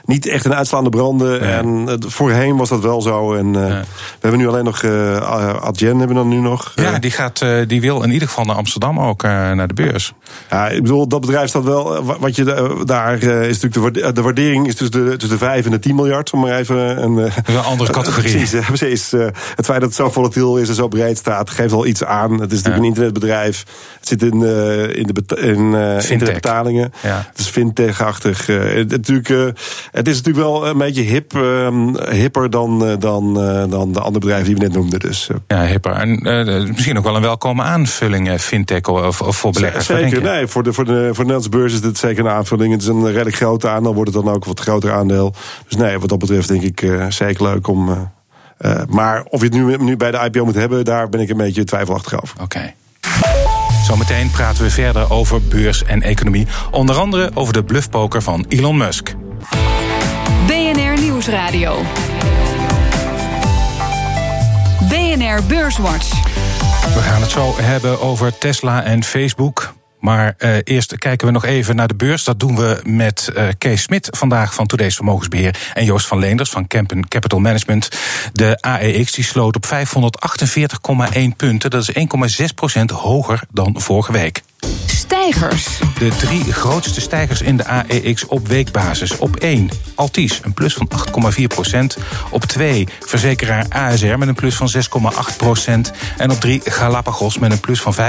niet 0.05 0.27
echt 0.27 0.45
een 0.45 0.53
uitslaande 0.53 0.89
branden. 0.89 1.33
Ja. 1.33 1.57
En 1.57 1.99
voorheen 2.07 2.57
was 2.57 2.69
dat 2.69 2.81
wel 2.81 3.01
zo. 3.01 3.33
En 3.33 3.51
we 3.51 3.83
hebben 4.19 4.39
nu 4.39 4.47
alleen 4.47 4.63
nog 4.63 4.83
Adyen 4.83 5.97
hebben 5.97 6.07
we 6.07 6.13
dan 6.13 6.27
nu 6.27 6.39
nog. 6.39 6.71
Ja, 6.75 6.99
die, 6.99 7.11
gaat, 7.11 7.45
die 7.67 7.81
wil 7.81 8.03
in 8.03 8.11
ieder 8.11 8.27
geval 8.27 8.45
naar 8.45 8.55
Amsterdam 8.55 8.99
ook 8.99 9.23
naar 9.23 9.67
de 9.67 9.73
beurs. 9.73 10.13
Ja, 10.49 10.67
ik 10.67 10.81
bedoel, 10.81 11.07
dat 11.07 11.21
bedrijf 11.21 11.49
staat 11.49 11.63
wel. 11.63 12.03
Wat 12.19 12.35
je 12.35 12.43
daar 12.85 13.23
is 13.23 13.59
natuurlijk 13.59 14.15
de 14.15 14.21
waardering 14.21 14.67
is 14.67 14.75
tussen 14.75 15.05
de, 15.05 15.11
tussen 15.11 15.39
de 15.39 15.45
5 15.45 15.65
en 15.65 15.71
de 15.71 15.79
10 15.79 15.95
miljard. 15.95 16.31
Om 16.31 16.39
maar 16.39 16.57
even 16.57 17.03
een, 17.03 17.17
een 17.17 17.59
andere 17.63 17.91
categorie. 17.99 18.35
Precies, 18.35 18.65
precies. 18.65 19.11
Het 19.11 19.65
feit 19.65 19.79
dat 19.79 19.89
het 19.89 19.95
zo 19.95 20.09
volatiel 20.09 20.57
is 20.57 20.69
en 20.69 20.75
zo 20.75 20.87
breed 20.87 21.17
staat, 21.17 21.28
geeft 21.43 21.73
al 21.73 21.85
iets 21.85 22.03
aan. 22.03 22.31
Het 22.31 22.51
is 22.51 22.61
natuurlijk 22.61 22.75
ja. 22.75 22.81
een 22.81 22.83
internetbedrijf. 22.83 23.65
Het 23.99 24.07
zit 24.07 24.23
in, 24.23 24.41
uh, 24.41 24.95
in 24.95 25.09
de 25.13 25.35
in, 25.35 25.73
uh, 25.73 26.09
internetbetalingen. 26.09 26.93
Ja. 27.03 27.27
Het 27.29 27.39
is 27.39 27.47
fintech-achtig. 27.47 28.47
Uh, 28.47 28.73
het, 28.75 28.89
natuurlijk, 28.89 29.57
het 29.91 30.07
is 30.07 30.17
natuurlijk 30.17 30.45
wel 30.45 30.67
een 30.67 30.77
beetje 30.77 31.01
hip, 31.01 31.31
hipper 32.09 32.49
dan, 32.49 32.97
dan, 32.99 33.33
dan 33.69 33.91
de 33.91 33.99
andere 33.99 34.19
bedrijven 34.19 34.45
die 34.45 34.55
we 34.55 34.61
net 34.61 34.73
noemden. 34.73 34.99
Dus, 34.99 35.29
ja, 35.47 35.65
hipper. 35.65 35.91
En 35.91 36.19
misschien 36.67 36.97
ook 36.97 37.03
wel 37.03 37.15
een 37.15 37.21
welkome 37.21 37.63
aanvulling, 37.63 38.41
fintech 38.41 38.87
of, 38.87 39.21
of 39.21 39.37
voor 39.37 39.51
beleggers. 39.51 39.85
Zeker, 39.85 40.21
nee. 40.21 40.47
Voor 40.47 40.63
de, 40.63 40.73
voor, 40.73 40.85
de, 40.85 40.91
voor 40.91 41.25
de 41.25 41.31
Nederlandse 41.31 41.49
beurs 41.49 41.73
is 41.73 41.81
dit 41.81 41.97
zeker 41.97 42.25
een 42.25 42.31
aanvulling. 42.31 42.71
Het 42.71 42.81
is 42.81 42.87
een 42.87 43.05
redelijk 43.05 43.35
groot 43.35 43.65
aandeel, 43.65 43.93
wordt 43.93 44.13
het 44.13 44.23
dan 44.23 44.33
ook 44.33 44.41
een 44.41 44.47
wat 44.47 44.59
groter 44.59 44.91
aandeel. 44.91 45.33
Dus 45.67 45.77
nee, 45.77 45.99
wat 45.99 46.09
dat 46.09 46.19
betreft 46.19 46.47
denk 46.47 46.61
ik 46.61 46.87
zeker 47.09 47.43
leuk 47.43 47.67
om... 47.67 48.11
Uh, 48.59 48.81
maar 48.89 49.23
of 49.23 49.39
je 49.39 49.45
het 49.45 49.53
nu, 49.53 49.77
nu 49.77 49.97
bij 49.97 50.11
de 50.11 50.17
IPO 50.17 50.45
moet 50.45 50.55
hebben, 50.55 50.85
daar 50.85 51.09
ben 51.09 51.19
ik 51.19 51.29
een 51.29 51.37
beetje 51.37 51.63
twijfelachtig 51.63 52.21
over. 52.21 52.35
Oké. 52.41 52.43
Okay. 52.43 52.75
Zometeen 53.83 54.31
praten 54.31 54.63
we 54.63 54.69
verder 54.69 55.11
over 55.11 55.41
beurs 55.41 55.83
en 55.83 56.01
economie. 56.01 56.47
Onder 56.71 56.95
andere 56.95 57.31
over 57.33 57.53
de 57.53 57.63
bluffpoker 57.63 58.21
van 58.21 58.45
Elon 58.47 58.77
Musk. 58.77 59.15
BNR 60.47 61.01
Nieuwsradio. 61.01 61.81
BNR 64.89 65.43
Beurswatch. 65.47 66.09
We 66.93 66.99
gaan 67.01 67.21
het 67.21 67.29
zo 67.29 67.53
hebben 67.57 68.01
over 68.01 68.37
Tesla 68.37 68.83
en 68.83 69.03
Facebook. 69.03 69.73
Maar 69.99 70.35
uh, 70.37 70.55
eerst 70.63 70.97
kijken 70.97 71.27
we 71.27 71.33
nog 71.33 71.45
even 71.45 71.75
naar 71.75 71.87
de 71.87 71.95
beurs. 71.95 72.23
Dat 72.23 72.39
doen 72.39 72.55
we 72.55 72.81
met 72.83 73.31
uh, 73.35 73.47
Kees 73.57 73.81
Smit 73.81 74.07
vandaag 74.11 74.53
van 74.53 74.67
Today's 74.67 74.95
Vermogensbeheer 74.95 75.71
en 75.73 75.85
Joost 75.85 76.07
van 76.07 76.19
Leenders 76.19 76.49
van 76.49 76.67
Kempen 76.67 77.07
Capital 77.07 77.39
Management. 77.39 77.89
De 78.33 78.57
AEX 78.61 79.11
die 79.11 79.23
sloot 79.23 79.55
op 79.55 79.65
548,1 79.65 81.21
punten. 81.35 81.69
Dat 81.69 81.89
is 81.89 82.07
1,6% 82.79 82.81
hoger 82.85 83.41
dan 83.51 83.81
vorige 83.81 84.11
week. 84.11 84.41
Stijgers. 85.09 85.79
De 85.97 86.09
drie 86.09 86.53
grootste 86.53 87.01
stijgers 87.01 87.41
in 87.41 87.57
de 87.57 87.65
AEX 87.65 88.25
op 88.25 88.47
weekbasis. 88.47 89.17
Op 89.17 89.35
1 89.35 89.69
Altis, 89.95 90.39
een 90.43 90.53
plus 90.53 90.73
van 90.73 90.89
8,4 91.37 91.43
procent. 91.47 91.97
Op 92.29 92.45
2 92.45 92.87
verzekeraar 92.99 93.65
ASR 93.69 94.17
met 94.17 94.27
een 94.27 94.35
plus 94.35 94.55
van 94.55 94.69
6,8 95.31 95.35
procent. 95.37 95.91
En 96.17 96.31
op 96.31 96.39
3 96.39 96.61
Galapagos 96.63 97.37
met 97.37 97.51
een 97.51 97.59
plus 97.59 97.81
van 97.81 97.93
5,9 97.95 97.99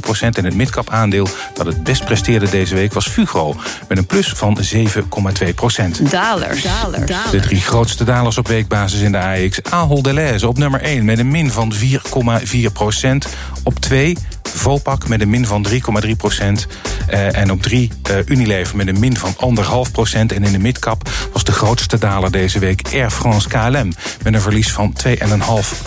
procent. 0.00 0.38
En 0.38 0.44
het 0.44 0.54
midcap 0.54 0.90
aandeel 0.90 1.28
dat 1.54 1.66
het 1.66 1.84
best 1.84 2.04
presteerde 2.04 2.50
deze 2.50 2.74
week 2.74 2.92
was 2.92 3.08
Fugro. 3.08 3.56
Met 3.88 3.98
een 3.98 4.06
plus 4.06 4.28
van 4.28 4.58
7,2 4.74 5.54
procent. 5.54 6.10
Dalers. 6.10 6.62
Dalers. 6.62 7.30
De 7.30 7.40
drie 7.40 7.60
grootste 7.60 8.04
dalers 8.04 8.38
op 8.38 8.48
weekbasis 8.48 9.00
in 9.00 9.12
de 9.12 9.18
AEX. 9.18 9.62
Ahold 9.62 10.04
Delhaize 10.04 10.48
op 10.48 10.58
nummer 10.58 10.80
1 10.80 11.04
met 11.04 11.18
een 11.18 11.30
min 11.30 11.50
van 11.50 11.72
4,4 11.74 12.72
procent. 12.72 13.26
Op 13.62 13.80
2 13.80 14.16
Vopak 14.54 15.08
met 15.08 15.20
een 15.20 15.30
min 15.30 15.46
van 15.46 15.66
3,3 15.68 15.76
procent. 16.16 16.33
Uh, 16.40 17.36
en 17.36 17.50
op 17.50 17.62
3 17.62 17.90
uh, 18.10 18.16
Unilever 18.26 18.76
met 18.76 18.86
een 18.86 18.98
min 18.98 19.16
van 19.16 19.56
1,5 19.86 19.92
procent. 19.92 20.32
En 20.32 20.44
in 20.44 20.52
de 20.52 20.58
midcap 20.58 21.08
was 21.32 21.44
de 21.44 21.52
grootste 21.52 21.98
daler 21.98 22.30
deze 22.30 22.58
week 22.58 22.88
Air 22.92 23.10
France 23.10 23.48
KLM. 23.48 23.92
Met 24.22 24.34
een 24.34 24.40
verlies 24.40 24.72
van 24.72 24.96
2,5 25.06 25.14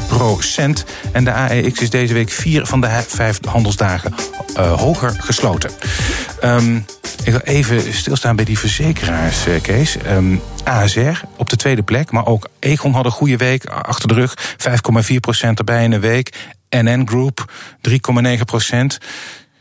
procent. 0.07 0.85
En 1.11 1.23
de 1.23 1.33
AEX 1.33 1.79
is 1.79 1.89
deze 1.89 2.13
week 2.13 2.29
vier 2.29 2.65
van 2.65 2.81
de 2.81 3.03
vijf 3.07 3.39
handelsdagen 3.45 4.13
uh, 4.57 4.73
hoger 4.73 5.15
gesloten. 5.17 5.71
Um, 6.43 6.85
ik 7.23 7.31
wil 7.31 7.41
even 7.43 7.93
stilstaan 7.93 8.35
bij 8.35 8.45
die 8.45 8.59
verzekeraars, 8.59 9.37
Kees. 9.61 9.97
Um, 10.09 10.41
ASR 10.63 11.23
op 11.37 11.49
de 11.49 11.55
tweede 11.55 11.83
plek, 11.83 12.11
maar 12.11 12.25
ook 12.25 12.49
Egon 12.59 12.93
had 12.93 13.05
een 13.05 13.11
goede 13.11 13.37
week 13.37 13.65
achter 13.65 14.07
de 14.07 14.13
rug. 14.13 14.35
5,4 15.11 15.15
procent 15.19 15.57
erbij 15.57 15.83
in 15.83 15.91
een 15.91 15.99
week. 15.99 16.35
NN 16.69 17.07
Group 17.07 17.51
3,9 17.89 18.41
procent. 18.45 18.97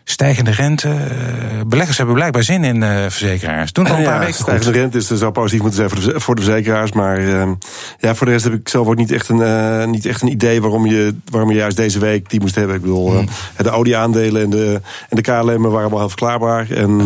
Stijgende 0.08 0.50
rente. 0.50 0.96
Beleggers 1.66 1.96
hebben 1.96 2.14
blijkbaar 2.14 2.42
zin 2.42 2.64
in 2.64 2.82
uh, 2.82 3.02
verzekeraars. 3.08 3.72
Doen 3.72 3.86
al 3.86 3.94
een 3.94 4.00
ja, 4.00 4.08
paar 4.08 4.18
weken 4.18 4.34
Stijgende 4.34 4.64
goed. 4.64 4.74
rente 4.74 4.98
is 4.98 5.06
dus 5.06 5.18
zou 5.18 5.32
positief 5.32 5.60
moeten 5.60 5.78
zijn 5.78 5.90
voor 5.90 6.12
de, 6.12 6.20
voor 6.20 6.34
de 6.34 6.42
verzekeraars. 6.42 6.92
Maar 6.92 7.20
uh, 7.20 7.48
ja, 7.98 8.14
voor 8.14 8.26
de 8.26 8.32
rest 8.32 8.44
heb 8.44 8.52
ik 8.52 8.68
zelf 8.68 8.86
ook 8.86 8.96
niet 8.96 9.12
echt 9.12 9.28
een, 9.28 9.38
uh, 9.38 9.84
niet 9.84 10.06
echt 10.06 10.22
een 10.22 10.30
idee 10.30 10.60
waarom 10.60 10.86
je, 10.86 11.14
waarom 11.30 11.50
je 11.50 11.56
juist 11.56 11.76
deze 11.76 11.98
week 11.98 12.30
die 12.30 12.40
moest 12.40 12.54
hebben. 12.54 12.76
Ik 12.76 12.82
bedoel, 12.82 13.12
hmm. 13.12 13.28
de 13.56 13.70
olieaandelen 13.70 14.42
en 14.42 14.50
de, 14.50 14.80
en 15.08 15.16
de 15.16 15.22
KLM 15.22 15.62
waren 15.62 15.90
wel 15.90 15.98
heel 15.98 16.08
verklaarbaar. 16.08 16.70
En 16.70 17.00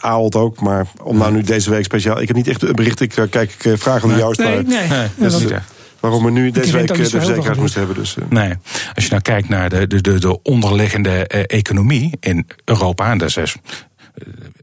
Ahold 0.00 0.36
ook. 0.36 0.60
Maar 0.60 0.86
om 1.02 1.18
nou 1.18 1.32
nu 1.32 1.42
deze 1.42 1.70
week 1.70 1.84
speciaal. 1.84 2.20
Ik 2.20 2.28
heb 2.28 2.36
niet 2.36 2.48
echt 2.48 2.62
een 2.62 2.74
bericht. 2.74 3.00
Ik 3.00 3.14
kijk, 3.30 3.54
ik 3.58 3.78
vraag 3.78 4.02
aan 4.02 4.08
nee, 4.08 4.18
Joost. 4.18 4.38
Nee, 4.38 4.62
nee, 4.62 4.88
nee, 4.88 5.08
dus, 5.16 5.32
dat 5.32 5.40
is 5.40 5.40
niet 5.40 5.77
waarom 6.00 6.24
we 6.24 6.30
nu 6.30 6.50
deze 6.50 6.72
week 6.72 6.86
de 6.86 6.94
verzekeraars 6.94 7.58
moesten 7.58 7.78
hebben. 7.78 7.98
Dus, 7.98 8.16
uh. 8.16 8.24
Nee, 8.28 8.54
als 8.94 9.04
je 9.04 9.10
nou 9.10 9.22
kijkt 9.22 9.48
naar 9.48 9.68
de, 9.68 9.86
de, 9.86 10.00
de, 10.00 10.18
de 10.18 10.42
onderliggende 10.42 11.30
uh, 11.34 11.42
economie 11.46 12.16
in 12.20 12.46
Europa, 12.64 13.10
en 13.10 13.18
dat 13.18 13.36
is 13.36 13.56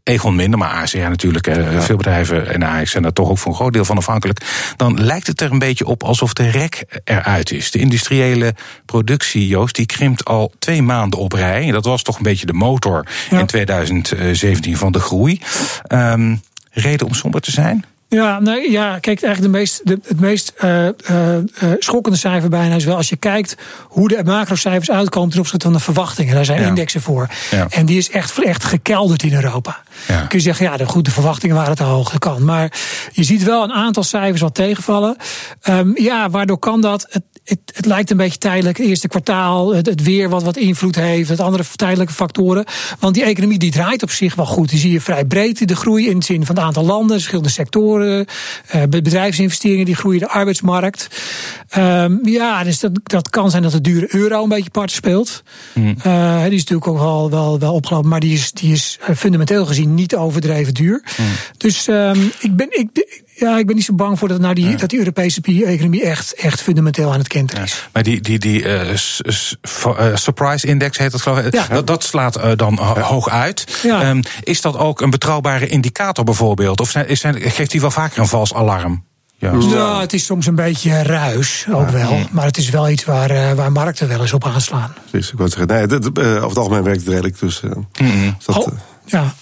Egon 0.03 0.35
minder, 0.35 0.59
maar 0.59 0.69
ASR 0.69 0.97
natuurlijk, 0.97 1.45
ja. 1.45 1.81
veel 1.81 1.95
bedrijven 1.95 2.53
en 2.53 2.63
AX 2.63 2.91
zijn 2.91 3.03
daar 3.03 3.13
toch 3.13 3.29
ook 3.29 3.37
voor 3.37 3.51
een 3.51 3.57
groot 3.57 3.73
deel 3.73 3.85
van 3.85 3.97
afhankelijk. 3.97 4.41
Dan 4.75 5.03
lijkt 5.03 5.27
het 5.27 5.41
er 5.41 5.51
een 5.51 5.59
beetje 5.59 5.85
op 5.85 6.03
alsof 6.03 6.33
de 6.33 6.49
rek 6.49 7.01
eruit 7.03 7.51
is. 7.51 7.71
De 7.71 7.79
industriële 7.79 8.55
productie, 8.85 9.47
Joost, 9.47 9.75
die 9.75 9.85
krimpt 9.85 10.25
al 10.25 10.53
twee 10.59 10.81
maanden 10.81 11.19
op 11.19 11.33
rij. 11.33 11.65
En 11.65 11.71
dat 11.71 11.85
was 11.85 12.01
toch 12.01 12.17
een 12.17 12.23
beetje 12.23 12.45
de 12.45 12.53
motor 12.53 13.05
ja. 13.29 13.39
in 13.39 13.45
2017 13.45 14.77
van 14.77 14.91
de 14.91 14.99
groei. 14.99 15.41
Um, 15.87 16.41
reden 16.71 17.07
om 17.07 17.13
somber 17.13 17.41
te 17.41 17.51
zijn? 17.51 17.85
Ja, 18.07 18.39
nee, 18.39 18.71
ja, 18.71 18.99
kijk, 18.99 19.23
eigenlijk 19.23 19.53
de 19.53 19.59
meest, 19.59 19.81
de, 19.83 19.99
het 20.07 20.19
meest 20.19 20.53
uh, 20.63 20.85
uh, 20.85 20.91
schokkende 21.79 22.17
cijfer 22.17 22.49
bijna 22.49 22.75
is 22.75 22.85
wel 22.85 22.95
als 22.95 23.09
je 23.09 23.15
kijkt 23.15 23.55
hoe 23.87 24.07
de 24.07 24.21
macrocijfers 24.23 24.91
uitkomen 24.91 25.29
ten 25.29 25.39
opzichte 25.39 25.65
van 25.65 25.75
de 25.75 25.83
verwachtingen. 25.83 26.35
Daar 26.35 26.45
zijn 26.45 26.61
ja. 26.61 26.67
indexen 26.67 27.01
voor. 27.01 27.29
Ja. 27.51 27.67
En 27.69 27.85
die 27.85 27.97
is 27.97 28.09
echt, 28.09 28.43
echt 28.43 28.63
gekelderd 28.63 29.23
in 29.23 29.33
Europa. 29.33 29.83
Ja. 30.07 30.25
Kun 30.25 30.37
je 30.37 30.43
zeggen, 30.43 30.65
ja, 30.65 30.77
de, 30.77 30.85
goed, 30.85 31.05
de 31.05 31.11
verwachtingen 31.11 31.55
waren 31.55 31.75
te 31.75 31.83
hoog, 31.83 32.11
dat 32.11 32.19
kan. 32.19 32.45
Maar 32.45 32.71
je 33.11 33.23
ziet 33.23 33.43
wel 33.43 33.63
een 33.63 33.73
aantal 33.73 34.03
cijfers 34.03 34.41
wat 34.41 34.55
tegenvallen. 34.55 35.15
Um, 35.69 35.97
ja, 35.97 36.29
waardoor 36.29 36.59
kan 36.59 36.81
dat? 36.81 37.05
Het, 37.09 37.23
het, 37.43 37.59
het, 37.73 37.85
lijkt 37.85 38.11
een 38.11 38.17
beetje 38.17 38.37
tijdelijk. 38.37 38.77
Het 38.77 38.87
eerste 38.87 39.07
kwartaal, 39.07 39.75
het, 39.75 39.85
het, 39.85 40.03
weer 40.03 40.29
wat 40.29 40.43
wat 40.43 40.57
invloed 40.57 40.95
heeft, 40.95 41.29
het 41.29 41.39
andere 41.39 41.63
tijdelijke 41.75 42.13
factoren. 42.13 42.65
Want 42.99 43.13
die 43.13 43.23
economie 43.23 43.59
die 43.59 43.71
draait 43.71 44.03
op 44.03 44.11
zich 44.11 44.35
wel 44.35 44.45
goed. 44.45 44.69
Die 44.69 44.79
zie 44.79 44.91
je 44.91 45.01
vrij 45.01 45.25
breed, 45.25 45.67
de 45.67 45.75
groei 45.75 46.09
in 46.09 46.19
de 46.19 46.25
zin 46.25 46.45
van 46.45 46.55
het 46.55 46.63
aantal 46.63 46.85
landen, 46.85 47.15
verschillende 47.15 47.49
sectoren, 47.49 47.94
uh, 48.01 48.23
bedrijfsinvesteringen 48.89 49.85
die 49.85 49.95
groeien, 49.95 50.19
de 50.19 50.29
arbeidsmarkt. 50.29 51.07
Um, 51.77 52.19
ja, 52.23 52.63
dus 52.63 52.79
dat, 52.79 52.91
dat 53.03 53.29
kan 53.29 53.51
zijn 53.51 53.63
dat 53.63 53.71
de 53.71 53.81
dure 53.81 54.15
euro 54.15 54.43
een 54.43 54.49
beetje 54.49 54.69
part 54.69 54.91
speelt. 54.91 55.43
Mm. 55.73 55.95
Uh, 56.05 56.43
die 56.43 56.53
is 56.53 56.59
natuurlijk 56.59 56.87
ook 56.87 56.99
wel, 56.99 57.29
wel, 57.29 57.59
wel 57.59 57.73
opgelopen, 57.73 58.09
maar 58.09 58.19
die 58.19 58.33
is, 58.33 58.51
die 58.51 58.73
is 58.73 58.99
fundamenteel 59.15 59.65
gezien 59.65 59.93
niet 59.93 60.15
overdreven 60.15 60.73
duur. 60.73 61.03
Mm. 61.17 61.25
Dus 61.57 61.87
um, 61.87 62.31
ik 62.39 62.55
ben. 62.55 62.67
Ik, 62.69 63.23
ja, 63.35 63.57
ik 63.57 63.65
ben 63.65 63.75
niet 63.75 63.85
zo 63.85 63.93
bang 63.93 64.19
voor 64.19 64.27
dat, 64.27 64.39
nou 64.39 64.53
die, 64.53 64.69
ja. 64.69 64.77
dat 64.77 64.89
die 64.89 64.99
Europese 64.99 65.41
economie 65.41 66.03
echt, 66.03 66.33
echt 66.33 66.61
fundamenteel 66.61 67.11
aan 67.11 67.19
het 67.19 67.27
kenteren 67.27 67.63
is. 67.63 67.71
Ja, 67.71 67.77
maar 67.93 68.03
die, 68.03 68.21
die, 68.21 68.39
die 68.39 68.63
uh, 68.63 68.89
uh, 68.89 70.15
surprise 70.15 70.67
index 70.67 70.97
heet 70.97 71.11
dat 71.11 71.21
geloof 71.21 71.39
ik. 71.39 71.53
Ja. 71.53 71.67
Dat, 71.67 71.87
dat 71.87 72.03
slaat 72.03 72.37
uh, 72.37 72.51
dan 72.55 72.77
hoog 72.79 73.29
uit. 73.29 73.81
Um, 73.85 74.21
is 74.43 74.61
dat 74.61 74.77
ook 74.77 75.01
een 75.01 75.09
betrouwbare 75.09 75.67
indicator 75.67 76.23
bijvoorbeeld? 76.23 76.79
Of 76.79 76.89
zijn, 76.89 77.17
zijn, 77.17 77.41
geeft 77.41 77.71
die 77.71 77.81
wel 77.81 77.91
vaker 77.91 78.19
een 78.19 78.27
vals 78.27 78.53
alarm? 78.53 79.03
Ja, 79.37 79.51
nou, 79.51 80.01
het 80.01 80.13
is 80.13 80.25
soms 80.25 80.45
een 80.45 80.55
beetje 80.55 81.03
ruis, 81.03 81.65
ook 81.71 81.89
wel. 81.89 82.19
Maar 82.31 82.45
het 82.45 82.57
is 82.57 82.69
wel 82.69 82.89
iets 82.89 83.05
waar, 83.05 83.31
uh, 83.31 83.51
waar 83.51 83.71
markten 83.71 84.07
wel 84.07 84.21
eens 84.21 84.33
op 84.33 84.45
aanslaan. 84.45 84.93
Precies, 85.09 85.31
ik 85.31 85.37
wou 85.37 85.49
zeggen, 85.49 85.67
nee, 85.67 85.87
dat, 85.87 86.09
uh, 86.19 86.35
over 86.35 86.47
het 86.47 86.57
algemeen 86.57 86.83
werkt 86.83 86.99
het 86.99 87.09
redelijk. 87.09 87.39
Dus, 87.39 87.61
uh, 87.65 87.71
mm. 88.01 88.37
dat, 88.45 88.55
oh, 88.55 88.67
ja. 89.05 89.33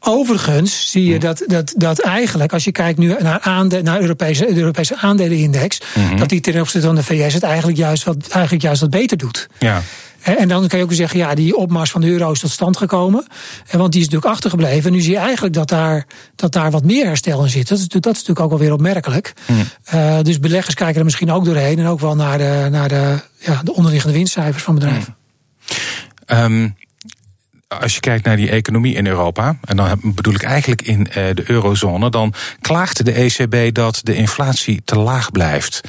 Overigens 0.00 0.90
zie 0.90 1.04
je 1.04 1.18
dat, 1.18 1.44
dat, 1.46 1.74
dat 1.76 1.98
eigenlijk, 1.98 2.52
als 2.52 2.64
je 2.64 2.72
kijkt 2.72 2.98
nu 2.98 3.16
naar, 3.18 3.40
aande, 3.40 3.82
naar 3.82 4.00
Europese, 4.00 4.44
de 4.44 4.60
Europese 4.60 4.96
aandelenindex, 4.96 5.80
mm 5.94 6.08
-hmm. 6.08 6.18
dat 6.18 6.28
die 6.28 6.40
ten 6.40 6.60
opzichte 6.60 6.86
van 6.86 6.94
de 6.94 7.02
VS 7.02 7.34
het 7.34 7.42
eigenlijk 7.42 7.78
juist 7.78 8.04
wat, 8.04 8.28
eigenlijk 8.28 8.62
juist 8.62 8.80
wat 8.80 8.90
beter 8.90 9.16
doet. 9.16 9.48
Ja. 9.58 9.82
En 10.20 10.48
dan 10.48 10.68
kan 10.68 10.78
je 10.78 10.84
ook 10.84 10.92
zeggen, 10.92 11.18
ja, 11.18 11.34
die 11.34 11.56
opmars 11.56 11.90
van 11.90 12.00
de 12.00 12.06
euro 12.06 12.32
is 12.32 12.40
tot 12.40 12.50
stand 12.50 12.76
gekomen. 12.76 13.26
Want 13.70 13.92
die 13.92 14.00
is 14.00 14.06
natuurlijk 14.06 14.32
achtergebleven. 14.34 14.84
En 14.84 14.92
nu 14.92 15.00
zie 15.00 15.12
je 15.12 15.18
eigenlijk 15.18 15.54
dat 15.54 15.68
daar, 15.68 16.06
dat 16.36 16.52
daar 16.52 16.70
wat 16.70 16.84
meer 16.84 17.06
herstel 17.06 17.42
in 17.42 17.50
zit. 17.50 17.68
Dat 17.68 17.78
is, 17.78 17.88
dat 17.88 18.06
is 18.06 18.12
natuurlijk 18.12 18.40
ook 18.40 18.50
wel 18.50 18.58
weer 18.58 18.72
opmerkelijk. 18.72 19.32
Mm. 19.46 19.64
Uh, 19.94 20.18
dus 20.22 20.40
beleggers 20.40 20.74
kijken 20.74 20.98
er 20.98 21.04
misschien 21.04 21.32
ook 21.32 21.44
doorheen. 21.44 21.78
En 21.78 21.86
ook 21.86 22.00
wel 22.00 22.14
naar 22.14 22.38
de, 22.38 22.68
naar 22.70 22.88
de, 22.88 23.20
ja, 23.38 23.60
de 23.64 23.74
onderliggende 23.74 24.16
winstcijfers 24.16 24.62
van 24.62 24.74
bedrijven. 24.74 25.16
Mm. 26.26 26.36
Um 26.36 26.74
als 27.78 27.94
je 27.94 28.00
kijkt 28.00 28.24
naar 28.24 28.36
die 28.36 28.50
economie 28.50 28.94
in 28.94 29.06
Europa, 29.06 29.58
en 29.64 29.76
dan 29.76 30.00
bedoel 30.02 30.34
ik 30.34 30.42
eigenlijk 30.42 30.82
in 30.82 31.00
uh, 31.00 31.14
de 31.14 31.42
eurozone, 31.46 32.10
dan 32.10 32.34
klaagt 32.60 33.04
de 33.04 33.12
ECB 33.12 33.74
dat 33.74 34.00
de 34.02 34.14
inflatie 34.14 34.82
te 34.84 34.98
laag 34.98 35.30
blijft. 35.32 35.80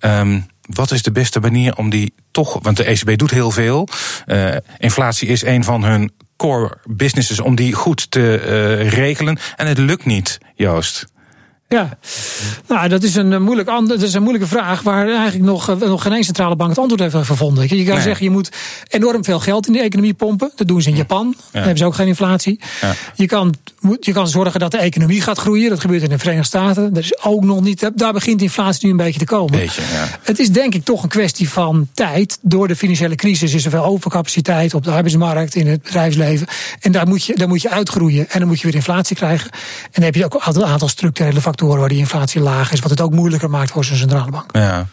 Um, 0.00 0.46
wat 0.66 0.90
is 0.90 1.02
de 1.02 1.12
beste 1.12 1.40
manier 1.40 1.76
om 1.76 1.90
die 1.90 2.14
toch, 2.30 2.58
want 2.62 2.76
de 2.76 2.84
ECB 2.84 3.18
doet 3.18 3.30
heel 3.30 3.50
veel. 3.50 3.88
Uh, 4.26 4.56
inflatie 4.78 5.28
is 5.28 5.42
een 5.42 5.64
van 5.64 5.84
hun 5.84 6.12
core 6.36 6.78
businesses 6.84 7.40
om 7.40 7.54
die 7.54 7.72
goed 7.72 8.10
te 8.10 8.42
uh, 8.80 8.90
regelen. 8.90 9.38
En 9.56 9.66
het 9.66 9.78
lukt 9.78 10.04
niet, 10.04 10.38
Joost. 10.54 11.06
Ja, 11.68 11.98
nou, 12.68 12.88
dat 12.88 13.02
is 13.02 13.14
een, 13.14 13.42
moeilijk, 13.42 13.68
dat 13.86 14.02
is 14.02 14.14
een 14.14 14.22
moeilijke 14.22 14.48
vraag 14.48 14.82
waar 14.82 15.08
eigenlijk 15.08 15.44
nog, 15.44 15.78
nog 15.78 16.02
geen 16.02 16.12
één 16.12 16.24
centrale 16.24 16.56
bank 16.56 16.70
het 16.70 16.78
antwoord 16.78 17.00
heeft 17.00 17.26
gevonden. 17.26 17.62
Je 17.62 17.84
kan 17.84 17.94
nee. 17.94 18.02
zeggen, 18.02 18.24
je 18.24 18.30
moet 18.30 18.50
enorm 18.88 19.24
veel 19.24 19.40
geld 19.40 19.66
in 19.66 19.72
de 19.72 19.80
economie 19.80 20.14
pompen. 20.14 20.52
Dat 20.56 20.68
doen 20.68 20.82
ze 20.82 20.88
in 20.88 20.96
Japan. 20.96 21.26
Ja. 21.26 21.42
Daar 21.52 21.62
hebben 21.62 21.78
ze 21.78 21.84
ook 21.84 21.94
geen 21.94 22.06
inflatie. 22.06 22.60
Ja. 22.80 22.94
Je, 23.14 23.26
kan, 23.26 23.54
je 24.00 24.12
kan 24.12 24.28
zorgen 24.28 24.60
dat 24.60 24.70
de 24.70 24.78
economie 24.78 25.20
gaat 25.20 25.38
groeien. 25.38 25.70
Dat 25.70 25.80
gebeurt 25.80 26.02
in 26.02 26.08
de 26.08 26.18
Verenigde 26.18 26.46
Staten. 26.46 26.92
Dat 26.92 27.02
is 27.02 27.22
ook 27.22 27.44
nog 27.44 27.60
niet. 27.60 27.90
Daar 27.94 28.12
begint 28.12 28.42
inflatie 28.42 28.84
nu 28.84 28.90
een 28.90 28.96
beetje 28.96 29.18
te 29.18 29.24
komen. 29.24 29.58
Beetje, 29.58 29.82
ja. 29.92 30.08
Het 30.22 30.38
is 30.38 30.50
denk 30.50 30.74
ik 30.74 30.84
toch 30.84 31.02
een 31.02 31.08
kwestie 31.08 31.48
van 31.48 31.88
tijd. 31.94 32.38
Door 32.42 32.68
de 32.68 32.76
financiële 32.76 33.14
crisis 33.14 33.54
is 33.54 33.64
er 33.64 33.70
veel 33.70 33.84
overcapaciteit 33.84 34.74
op 34.74 34.84
de 34.84 34.90
arbeidsmarkt, 34.90 35.54
in 35.54 35.66
het 35.66 35.82
bedrijfsleven. 35.82 36.46
En 36.80 36.92
daar 36.92 37.08
moet 37.08 37.24
je, 37.24 37.34
daar 37.34 37.48
moet 37.48 37.62
je 37.62 37.70
uitgroeien. 37.70 38.30
En 38.30 38.38
dan 38.38 38.48
moet 38.48 38.60
je 38.60 38.66
weer 38.66 38.76
inflatie 38.76 39.16
krijgen. 39.16 39.50
En 39.50 39.90
dan 39.92 40.04
heb 40.04 40.14
je 40.14 40.24
ook 40.24 40.34
een 40.46 40.64
aantal 40.64 40.88
structurele 40.88 41.40
factoren 41.40 41.54
waar 41.60 41.88
die 41.88 41.98
inflatie 41.98 42.40
laag 42.40 42.72
is, 42.72 42.80
wat 42.80 42.90
het 42.90 43.00
ook 43.00 43.12
moeilijker 43.12 43.50
maakt 43.50 43.70
voor 43.70 43.84
zijn 43.84 43.98
centrale 43.98 44.30
bank. 44.30 44.56
Ja. 44.56 44.86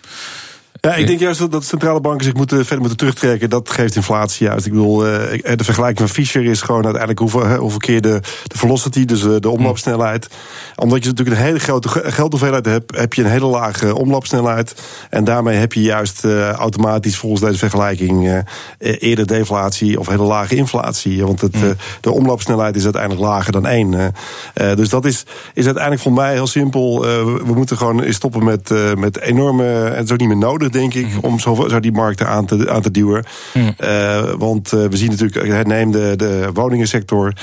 Ja, 0.87 0.95
ik 0.95 1.07
denk 1.07 1.19
juist 1.19 1.39
dat, 1.39 1.51
dat 1.51 1.63
centrale 1.63 2.01
banken 2.01 2.25
zich 2.25 2.33
moeten, 2.33 2.57
verder 2.57 2.79
moeten 2.79 2.97
terugtrekken. 2.97 3.49
Dat 3.49 3.69
geeft 3.69 3.95
inflatie 3.95 4.45
juist. 4.45 4.65
Ik 4.65 4.71
bedoel, 4.71 5.07
uh, 5.07 5.13
de 5.55 5.63
vergelijking 5.63 5.99
van 5.99 6.15
Fischer 6.15 6.43
is 6.43 6.61
gewoon 6.61 6.83
uiteindelijk 6.83 7.19
hoeveel, 7.19 7.55
hoeveel 7.55 7.79
keer 7.79 8.01
de, 8.01 8.19
de 8.43 8.57
velocity, 8.57 9.05
dus 9.05 9.21
de 9.21 9.49
omloopsnelheid. 9.49 10.27
Omdat 10.75 11.03
je 11.03 11.09
natuurlijk 11.09 11.37
een 11.37 11.43
hele 11.43 11.59
grote 11.59 11.89
geldhoeveelheid 11.89 12.65
hebt, 12.65 12.97
heb 12.97 13.13
je 13.13 13.23
een 13.23 13.29
hele 13.29 13.45
lage 13.45 13.95
omloopsnelheid. 13.95 14.75
En 15.09 15.23
daarmee 15.23 15.57
heb 15.57 15.73
je 15.73 15.81
juist 15.81 16.25
uh, 16.25 16.49
automatisch 16.49 17.17
volgens 17.17 17.41
deze 17.41 17.57
vergelijking 17.57 18.27
uh, 18.27 18.37
eerder 18.77 19.27
deflatie 19.27 19.99
of 19.99 20.07
hele 20.07 20.23
lage 20.23 20.55
inflatie. 20.55 21.25
Want 21.25 21.41
het, 21.41 21.55
de 22.01 22.11
omloopsnelheid 22.11 22.75
is 22.75 22.83
uiteindelijk 22.83 23.21
lager 23.21 23.51
dan 23.51 23.65
één. 23.65 24.13
dus 24.53 24.89
dat 24.89 25.05
is, 25.05 25.25
is 25.53 25.65
uiteindelijk 25.65 26.03
voor 26.03 26.13
mij 26.13 26.33
heel 26.33 26.47
simpel. 26.47 27.01
we 27.45 27.53
moeten 27.55 27.77
gewoon 27.77 28.13
stoppen 28.13 28.43
met, 28.43 28.69
met 28.97 29.19
enorme. 29.19 29.63
Het 29.63 30.03
is 30.03 30.11
ook 30.11 30.19
niet 30.19 30.27
meer 30.27 30.37
nodig 30.37 30.71
denk 30.73 30.93
ik, 30.93 31.07
om 31.21 31.39
zo, 31.39 31.65
zo 31.69 31.79
die 31.79 31.91
markten 31.91 32.27
aan 32.27 32.45
te, 32.45 32.69
aan 32.69 32.81
te 32.81 32.91
duwen. 32.91 33.23
Uh, 33.53 34.33
want 34.37 34.73
uh, 34.73 34.85
we 34.85 34.97
zien 34.97 35.09
natuurlijk, 35.09 35.67
neem 35.67 35.91
de, 35.91 36.13
de 36.15 36.49
woningensector 36.53 37.33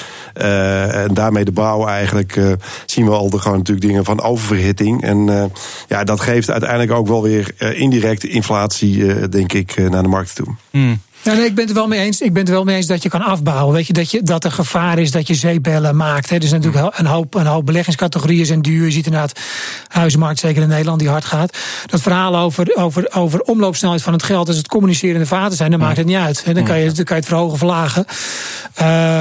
uh, 0.41 0.95
en 0.95 1.15
daarmee 1.15 1.45
de 1.45 1.53
bouw 1.53 1.87
eigenlijk, 1.87 2.41
zien 2.87 3.05
we 3.05 3.11
al 3.11 3.31
de, 3.31 3.39
gewoon 3.39 3.59
natuurlijk 3.59 3.87
dingen 3.87 4.05
van 4.05 4.23
oververhitting. 4.23 5.03
En 5.03 5.51
ja, 5.89 6.05
dat 6.05 6.21
geeft 6.21 6.51
uiteindelijk 6.51 6.93
ook 6.93 7.07
wel 7.07 7.23
weer 7.23 7.75
indirect 7.75 8.25
inflatie, 8.25 9.29
denk 9.29 9.53
ik, 9.53 9.91
naar 9.91 10.03
de 10.03 10.09
markt 10.09 10.35
toe. 10.35 10.55
Mm. 10.71 11.01
Ja, 11.23 11.33
nee, 11.33 11.45
ik 11.45 11.55
ben 11.55 11.65
het 11.65 11.69
er 11.69 11.81
wel 11.81 11.89
mee 11.89 12.01
eens. 12.01 12.21
Ik 12.21 12.33
ben 12.33 12.43
het 12.43 12.53
wel 12.53 12.65
mee 12.65 12.77
eens 12.77 12.87
dat 12.87 13.03
je 13.03 13.09
kan 13.09 13.23
afbouwen. 13.23 13.75
Weet 13.75 13.87
je, 13.87 13.93
dat, 13.93 14.11
je, 14.11 14.23
dat 14.23 14.45
er 14.45 14.53
gevaar 14.53 14.99
is 14.99 15.11
dat 15.11 15.27
je 15.27 15.35
zeepbellen 15.35 15.97
maakt. 15.97 16.31
Hè. 16.31 16.37
Er 16.37 16.43
is 16.43 16.51
natuurlijk 16.51 16.99
een 16.99 17.07
hoop, 17.07 17.35
een 17.35 17.47
hoop 17.47 17.67
beleggingscategorieën 17.67 18.47
zijn 18.47 18.63
duur. 18.63 18.85
Je 18.85 18.91
ziet 18.91 19.07
inderdaad 19.07 19.41
huizenmarkt, 19.89 20.39
zeker 20.39 20.63
in 20.63 20.69
Nederland, 20.69 20.99
die 20.99 21.09
hard 21.09 21.25
gaat. 21.25 21.57
Dat 21.87 22.01
verhaal 22.01 22.37
over, 22.37 22.77
over, 22.77 23.11
over 23.15 23.41
omloopsnelheid 23.41 24.03
van 24.03 24.13
het 24.13 24.23
geld, 24.23 24.49
als 24.49 24.57
het 24.57 24.69
communicerende 24.69 25.27
vaten 25.27 25.57
zijn, 25.57 25.71
dan 25.71 25.81
maakt 25.81 25.97
het 25.97 26.07
niet 26.07 26.17
uit. 26.17 26.45
Dan 26.55 26.65
kan 26.65 26.79
je, 26.79 26.93
dan 26.93 27.05
kan 27.05 27.17
je 27.17 27.23
het 27.23 27.27
verhogen, 27.27 27.59
verlagen. 27.59 28.05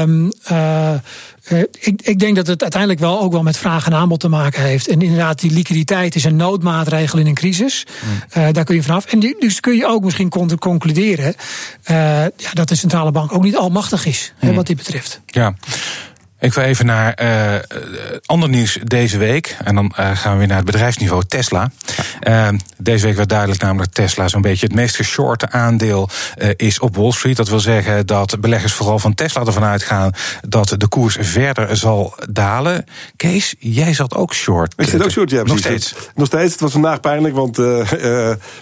Um, 0.02 0.32
uh, 0.52 0.94
uh, 1.52 1.60
ik, 1.80 2.02
ik, 2.02 2.20
denk 2.20 2.36
dat 2.36 2.48
het 2.48 2.62
uiteindelijk 2.62 3.02
wel 3.02 3.22
ook 3.22 3.32
wel 3.32 3.44
met 3.44 3.58
vraag 3.58 3.86
en 3.86 3.94
aanbod 3.94 4.20
te 4.20 4.28
maken 4.28 4.62
heeft. 4.62 4.88
En 4.88 5.02
inderdaad, 5.02 5.40
die 5.40 5.52
liquiditeit 5.52 6.16
is 6.16 6.24
een 6.24 6.36
noodmaatregel 6.36 7.20
in 7.20 7.28
een 7.28 7.34
crisis. 7.34 7.86
Mm. 8.02 8.42
Uh, 8.42 8.48
daar 8.52 8.64
kun 8.64 8.76
je 8.76 8.84
vanaf. 8.84 9.06
En 9.06 9.20
die, 9.20 9.36
dus 9.40 9.60
kun 9.60 9.76
je 9.76 9.88
ook 9.88 10.04
misschien 10.04 10.30
concluderen 10.60 11.36
uh, 11.92 11.96
ja, 12.24 12.52
dat 12.54 12.68
de 12.68 12.76
centrale 12.76 13.12
bank 13.12 13.34
ook 13.34 13.44
niet 13.44 13.58
almachtig 13.58 14.06
is, 14.06 14.34
mm. 14.40 14.50
hè, 14.50 14.56
wat 14.56 14.68
dit 14.68 14.78
betreft. 14.78 15.22
Ja. 15.26 15.56
Ik 16.42 16.54
wil 16.54 16.64
even 16.64 16.86
naar 16.86 17.20
uh, 17.22 17.54
ander 18.26 18.50
nieuws 18.50 18.80
deze 18.84 19.18
week. 19.18 19.58
En 19.64 19.76
dan 19.76 19.94
uh, 20.00 20.18
gaan 20.18 20.32
we 20.32 20.38
weer 20.38 20.48
naar 20.48 20.58
het 20.58 20.66
bedrijfsniveau 20.66 21.24
Tesla. 21.28 21.72
Uh, 22.28 22.48
deze 22.78 23.06
week 23.06 23.16
werd 23.16 23.30
duidelijk 23.30 23.62
namelijk 23.62 23.92
Tesla 23.92 24.28
zo'n 24.28 24.42
beetje 24.42 24.66
het 24.66 24.76
meest 24.76 24.96
geshorte 24.96 25.52
aandeel 25.52 26.10
is 26.56 26.80
op 26.80 26.96
Wall 26.96 27.12
Street. 27.12 27.38
Dat 27.38 27.50
wil 27.50 27.60
zeggen 27.60 28.06
dat 28.06 28.42
beleggers 28.42 28.74
vooral 28.74 29.00
van 29.00 29.14
Tesla 29.14 29.46
ervan 29.46 29.64
uitgaan 29.64 30.12
dat 30.48 30.76
de 30.78 30.88
koers 30.88 31.18
verder 31.20 31.78
zal 31.78 32.16
dalen. 32.30 32.86
Kees, 33.16 33.56
jij 33.60 33.94
zat 33.94 34.16
ook 34.16 34.34
short. 34.34 34.74
Ik 34.78 34.90
zit 34.90 35.04
ook 35.04 35.12
short, 35.12 35.30
ja, 35.30 35.44
precies. 35.44 35.66
Nog 35.66 35.82
steeds. 35.82 35.96
Nog 36.16 36.28
steeds. 36.28 36.52
Het 36.52 36.62
was 36.62 36.72
vandaag 36.72 37.00
pijnlijk, 37.00 37.36
want 37.36 37.58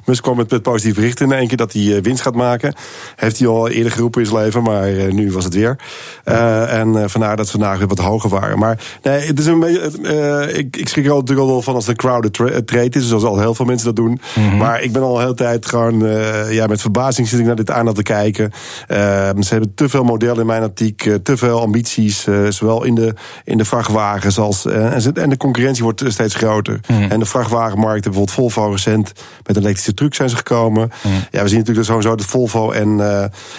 Musk 0.06 0.24
kwam 0.24 0.38
met, 0.38 0.52
met 0.52 0.62
positief 0.62 0.96
bericht 0.96 1.20
in 1.20 1.32
één 1.32 1.48
keer 1.48 1.58
dat 1.58 1.74
hij 1.74 2.02
winst 2.02 2.22
gaat 2.22 2.36
maken. 2.36 2.76
Heeft 3.16 3.40
hij 3.40 3.48
al 3.48 3.70
eerder 3.70 3.92
geroepen 3.92 4.22
in 4.22 4.28
zijn 4.28 4.44
leven, 4.44 4.64
maar 4.64 5.14
nu 5.14 5.32
was 5.32 5.44
het 5.44 5.54
weer. 5.54 5.76
en 6.24 7.10
vandaar 7.10 7.36
dat 7.36 7.48
we 7.72 7.78
weer 7.78 7.88
wat 7.88 8.00
hoger 8.00 8.30
waren. 8.30 8.60
Maar 8.60 8.80
nee, 9.04 9.28
het 9.28 9.40
is 9.40 9.46
een 9.46 9.60
beetje. 9.60 9.92
Uh, 10.02 10.58
ik, 10.58 10.78
ik 10.78 10.90
schrik 10.90 11.06
er 11.06 11.12
natuurlijk 11.12 11.40
al 11.40 11.48
wel 11.48 11.62
van 11.62 11.76
als 11.76 11.86
de 11.86 11.96
crowded 11.96 12.34
tra 12.34 12.46
eh, 12.46 12.58
trade 12.58 13.00
is. 13.00 13.08
Zoals 13.08 13.24
al 13.24 13.40
heel 13.40 13.56
veel 13.56 13.66
mensen 13.66 13.86
dat 13.86 13.96
doen. 13.96 14.22
Mm 14.36 14.50
-hmm. 14.50 14.58
Maar 14.58 14.82
ik 14.82 14.92
ben 14.92 15.02
al 15.02 15.14
de 15.14 15.22
hele 15.22 15.34
tijd 15.34 15.66
gewoon. 15.66 16.06
Uh, 16.06 16.54
ja, 16.54 16.68
met 16.68 16.82
verbazing 16.82 17.28
zit 17.28 17.40
ik 17.40 17.46
naar 17.46 17.56
dit 17.56 17.72
aan 17.72 17.94
te 17.94 18.04
kijken. 18.04 18.52
Uh, 18.88 18.98
ze 19.40 19.48
hebben 19.50 19.74
te 19.76 19.90
veel 19.90 20.04
modellen 20.04 20.40
in 20.40 20.46
mijn 20.46 20.64
optiek. 20.64 21.10
te 21.24 21.38
veel 21.38 21.62
ambities. 21.62 22.28
zowel 22.50 22.84
in 22.84 22.96
de, 22.96 23.14
in 23.44 23.58
de 23.58 23.66
vrachtwagens 23.66 24.40
als. 24.40 24.66
en 24.66 25.30
de 25.30 25.38
concurrentie 25.38 25.84
wordt 25.84 26.04
steeds 26.08 26.36
groter. 26.36 26.80
Mm 26.88 26.98
-hmm. 26.98 27.12
En 27.12 27.20
de 27.20 27.26
vrachtwagenmarkt, 27.26 28.04
bijvoorbeeld 28.04 28.32
Volvo 28.32 28.72
recent. 28.72 29.12
Met 29.46 29.56
een 29.56 29.62
elektrische 29.62 29.94
truck 29.94 30.16
zijn 30.16 30.30
ze 30.30 30.36
gekomen. 30.36 30.92
Mm 31.04 31.12
-hmm. 31.12 31.24
Ja, 31.32 31.42
we 31.42 31.48
zien 31.48 31.58
natuurlijk 31.58 31.88
sowieso 31.88 32.16
dat 32.16 32.26
Volvo 32.26 32.72
en. 32.72 32.96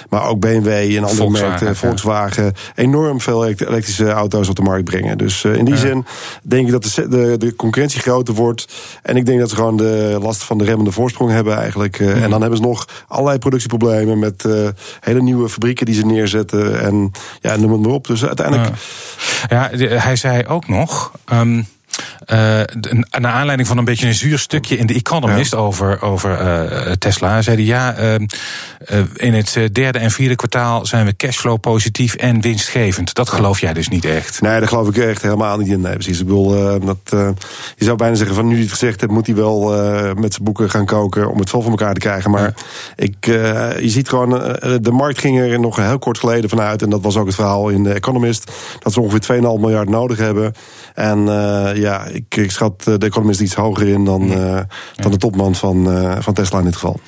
maar 0.09 0.29
ook 0.29 0.41
BMW 0.41 0.69
en 0.97 1.05
andere 1.05 1.31
merken. 1.31 1.77
Volkswagen. 1.77 2.53
Enorm 2.75 3.21
veel 3.21 3.47
elektrische 3.47 3.98
auto's 4.00 4.49
op 4.49 4.57
de 4.57 4.62
markt 4.62 4.85
brengen. 4.85 5.19
Dus 5.19 5.45
uh, 5.45 5.55
in 5.55 5.64
die 5.64 5.75
ja. 5.75 5.81
zin 5.81 6.07
denk 6.43 6.67
ik 6.67 6.73
dat 6.73 6.85
de, 6.85 7.09
de, 7.09 7.37
de, 7.38 7.57
concurrentie 7.57 8.00
groter 8.00 8.35
wordt. 8.35 8.67
En 9.02 9.17
ik 9.17 9.26
denk 9.26 9.38
dat 9.40 9.49
ze 9.49 9.55
gewoon 9.55 9.76
de 9.76 10.19
last 10.23 10.43
van 10.43 10.59
de 10.59 10.64
remmende 10.64 10.93
voorsprong 10.93 11.31
hebben 11.31 11.57
eigenlijk. 11.57 12.00
Mm. 12.00 12.09
En 12.09 12.31
dan 12.31 12.40
hebben 12.40 12.59
ze 12.59 12.64
nog 12.64 12.88
allerlei 13.09 13.38
productieproblemen 13.38 14.19
met 14.19 14.45
uh, 14.45 14.69
hele 15.00 15.23
nieuwe 15.23 15.49
fabrieken 15.49 15.87
die 15.87 15.95
ze 15.95 16.07
neerzetten. 16.07 16.81
En 16.81 17.11
ja, 17.40 17.57
noem 17.57 17.73
het 17.73 17.81
maar 17.81 17.93
op. 17.93 18.07
Dus 18.07 18.25
uiteindelijk. 18.25 18.76
Ja, 19.49 19.71
ja 19.75 19.97
hij 19.97 20.17
zei 20.17 20.47
ook 20.47 20.69
nog. 20.69 21.12
Um 21.33 21.67
uh, 22.33 22.37
naar 23.19 23.32
aanleiding 23.32 23.69
van 23.69 23.78
een 23.78 23.84
beetje 23.84 24.06
een 24.06 24.15
zuur 24.15 24.39
stukje 24.39 24.76
in 24.76 24.87
de 24.87 24.95
Economist 24.95 25.52
ja. 25.52 25.58
over, 25.58 26.02
over 26.02 26.30
uh, 26.30 26.93
Tesla, 26.93 27.43
zei 27.43 27.56
hij 27.56 27.65
ja, 27.65 27.99
uh, 27.99 28.15
in 29.15 29.34
het 29.34 29.58
derde 29.73 29.99
en 29.99 30.11
vierde 30.11 30.37
kwartaal 30.37 30.87
zijn 30.87 31.06
we 31.06 31.17
cashflow 31.17 31.61
positief 31.61 32.15
en 32.15 32.41
winstgevend. 32.41 33.15
Dat 33.15 33.28
geloof 33.28 33.61
jij 33.61 33.73
dus 33.73 33.89
niet 33.89 34.04
echt? 34.04 34.41
Nee, 34.41 34.58
daar 34.58 34.69
geloof 34.69 34.89
ik 34.89 34.97
echt 34.97 35.23
helemaal 35.23 35.58
niet 35.58 35.69
in. 35.69 35.80
Nee, 35.80 35.93
precies. 35.93 36.21
Ik 36.21 36.26
bedoel, 36.26 36.80
dat, 36.80 36.99
je 37.76 37.84
zou 37.84 37.97
bijna 37.97 38.15
zeggen 38.15 38.37
van 38.37 38.47
nu 38.47 38.52
hij 38.52 38.63
het 38.63 38.71
gezegd 38.71 39.00
hebt, 39.00 39.13
moet 39.13 39.26
hij 39.26 39.34
wel 39.34 39.61
met 40.15 40.32
zijn 40.32 40.45
boeken 40.45 40.71
gaan 40.71 40.87
koken 40.87 41.30
om 41.30 41.39
het 41.39 41.50
vol 41.50 41.63
voor 41.63 41.71
elkaar 41.71 41.95
te 41.95 42.00
krijgen. 42.00 42.30
Maar 42.30 42.54
ja. 42.97 43.04
ik, 43.04 43.25
je 43.80 43.89
ziet 43.89 44.08
gewoon, 44.08 44.30
de 44.80 44.93
markt 44.93 45.19
ging 45.21 45.39
er 45.39 45.61
nog 45.61 45.76
heel 45.76 45.99
kort 45.99 46.19
geleden 46.19 46.50
vanuit, 46.50 46.82
en 46.82 46.91
dat 46.91 47.02
was 47.02 47.17
ook 47.17 47.26
het 47.26 47.34
verhaal 47.34 47.69
in 47.69 47.84
de 47.84 47.93
Economist, 47.93 48.52
dat 48.78 48.93
ze 48.93 49.00
ongeveer 49.00 49.37
2,5 49.37 49.41
miljard 49.41 49.89
nodig 49.89 50.19
hebben. 50.19 50.52
En 50.95 51.26
ja, 51.75 51.88
ik, 51.97 52.37
ik 52.37 52.51
schat 52.51 52.83
de 52.83 52.99
Economist 52.99 53.41
iets 53.41 53.55
hoger 53.55 53.89
in 53.89 54.05
dan, 54.05 54.23
uh, 54.23 54.61
dan 54.97 55.11
de 55.11 55.17
topman 55.17 55.55
van, 55.55 55.97
uh, 55.97 56.17
van 56.21 56.35
Tesla 56.35 56.59
in 56.59 56.65
dit 56.65 56.75
geval. 56.75 57.01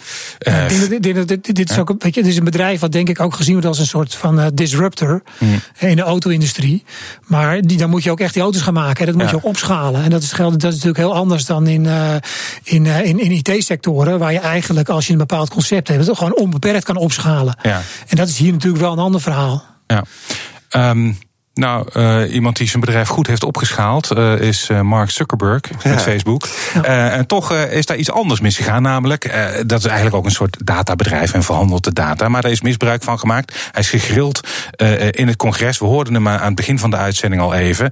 Uh, 0.48 0.68
dit, 0.68 1.02
dit, 1.02 1.28
dit, 1.28 1.54
dit, 1.54 1.70
is 1.70 1.78
ook 1.78 1.94
weet 1.98 2.14
je, 2.14 2.22
dit 2.22 2.30
is 2.30 2.36
een 2.36 2.44
bedrijf 2.44 2.80
wat 2.80 2.92
denk 2.92 3.08
ik 3.08 3.20
ook 3.20 3.34
gezien 3.34 3.52
wordt 3.52 3.68
als 3.68 3.78
een 3.78 3.86
soort 3.86 4.14
van 4.14 4.50
disruptor 4.54 5.22
mm. 5.38 5.60
in 5.78 5.96
de 5.96 6.02
auto-industrie. 6.02 6.84
Maar 7.26 7.60
die, 7.60 7.78
dan 7.78 7.90
moet 7.90 8.02
je 8.02 8.10
ook 8.10 8.20
echt 8.20 8.34
die 8.34 8.42
auto's 8.42 8.62
gaan 8.62 8.74
maken. 8.74 9.06
Dat 9.06 9.14
moet 9.14 9.24
ja. 9.24 9.30
je 9.30 9.36
ook 9.36 9.44
opschalen. 9.44 10.02
En 10.02 10.10
dat 10.10 10.22
is, 10.22 10.30
dat 10.30 10.54
is 10.54 10.62
natuurlijk 10.62 10.96
heel 10.96 11.14
anders 11.14 11.44
dan 11.44 11.66
in, 11.66 11.86
in, 12.62 12.86
in, 12.86 13.18
in 13.18 13.30
IT-sectoren, 13.30 14.18
waar 14.18 14.32
je 14.32 14.38
eigenlijk 14.38 14.88
als 14.88 15.06
je 15.06 15.12
een 15.12 15.18
bepaald 15.18 15.50
concept 15.50 15.88
hebt, 15.88 16.06
het 16.06 16.16
gewoon 16.16 16.36
onbeperkt 16.36 16.84
kan 16.84 16.96
opschalen. 16.96 17.58
Ja. 17.62 17.82
En 18.08 18.16
dat 18.16 18.28
is 18.28 18.38
hier 18.38 18.52
natuurlijk 18.52 18.82
wel 18.82 18.92
een 18.92 18.98
ander 18.98 19.20
verhaal. 19.20 19.64
Ja. 19.86 20.04
Um, 20.90 21.18
nou, 21.60 21.86
uh, 21.92 22.34
iemand 22.34 22.56
die 22.56 22.68
zijn 22.68 22.80
bedrijf 22.80 23.08
goed 23.08 23.26
heeft 23.26 23.44
opgeschaald 23.44 24.16
uh, 24.16 24.40
is 24.40 24.68
uh, 24.68 24.80
Mark 24.80 25.10
Zuckerberg 25.10 25.60
ja. 25.82 25.90
met 25.90 26.02
Facebook. 26.02 26.48
En 26.82 27.26
toch 27.26 27.52
is 27.52 27.86
daar 27.86 27.96
iets 27.96 28.10
anders 28.10 28.40
misgegaan. 28.40 28.82
Namelijk, 28.82 29.32
dat 29.66 29.78
is 29.78 29.84
eigenlijk 29.84 30.16
ook 30.16 30.24
een 30.24 30.30
soort 30.30 30.56
databedrijf 30.64 31.34
en 31.34 31.42
verhandelt 31.42 31.84
de 31.84 31.92
data. 31.92 32.28
Maar 32.28 32.42
daar 32.42 32.50
is 32.50 32.60
misbruik 32.60 33.02
van 33.02 33.18
gemaakt. 33.18 33.68
Hij 33.72 33.80
is 33.80 33.90
gegrild 33.90 34.48
in 35.10 35.26
het 35.26 35.36
congres. 35.36 35.78
We 35.78 35.84
hoorden 35.84 36.14
hem 36.14 36.28
aan 36.28 36.46
het 36.46 36.54
begin 36.54 36.78
van 36.78 36.90
de 36.90 36.96
uitzending 36.96 37.42
al 37.42 37.54
even. 37.54 37.90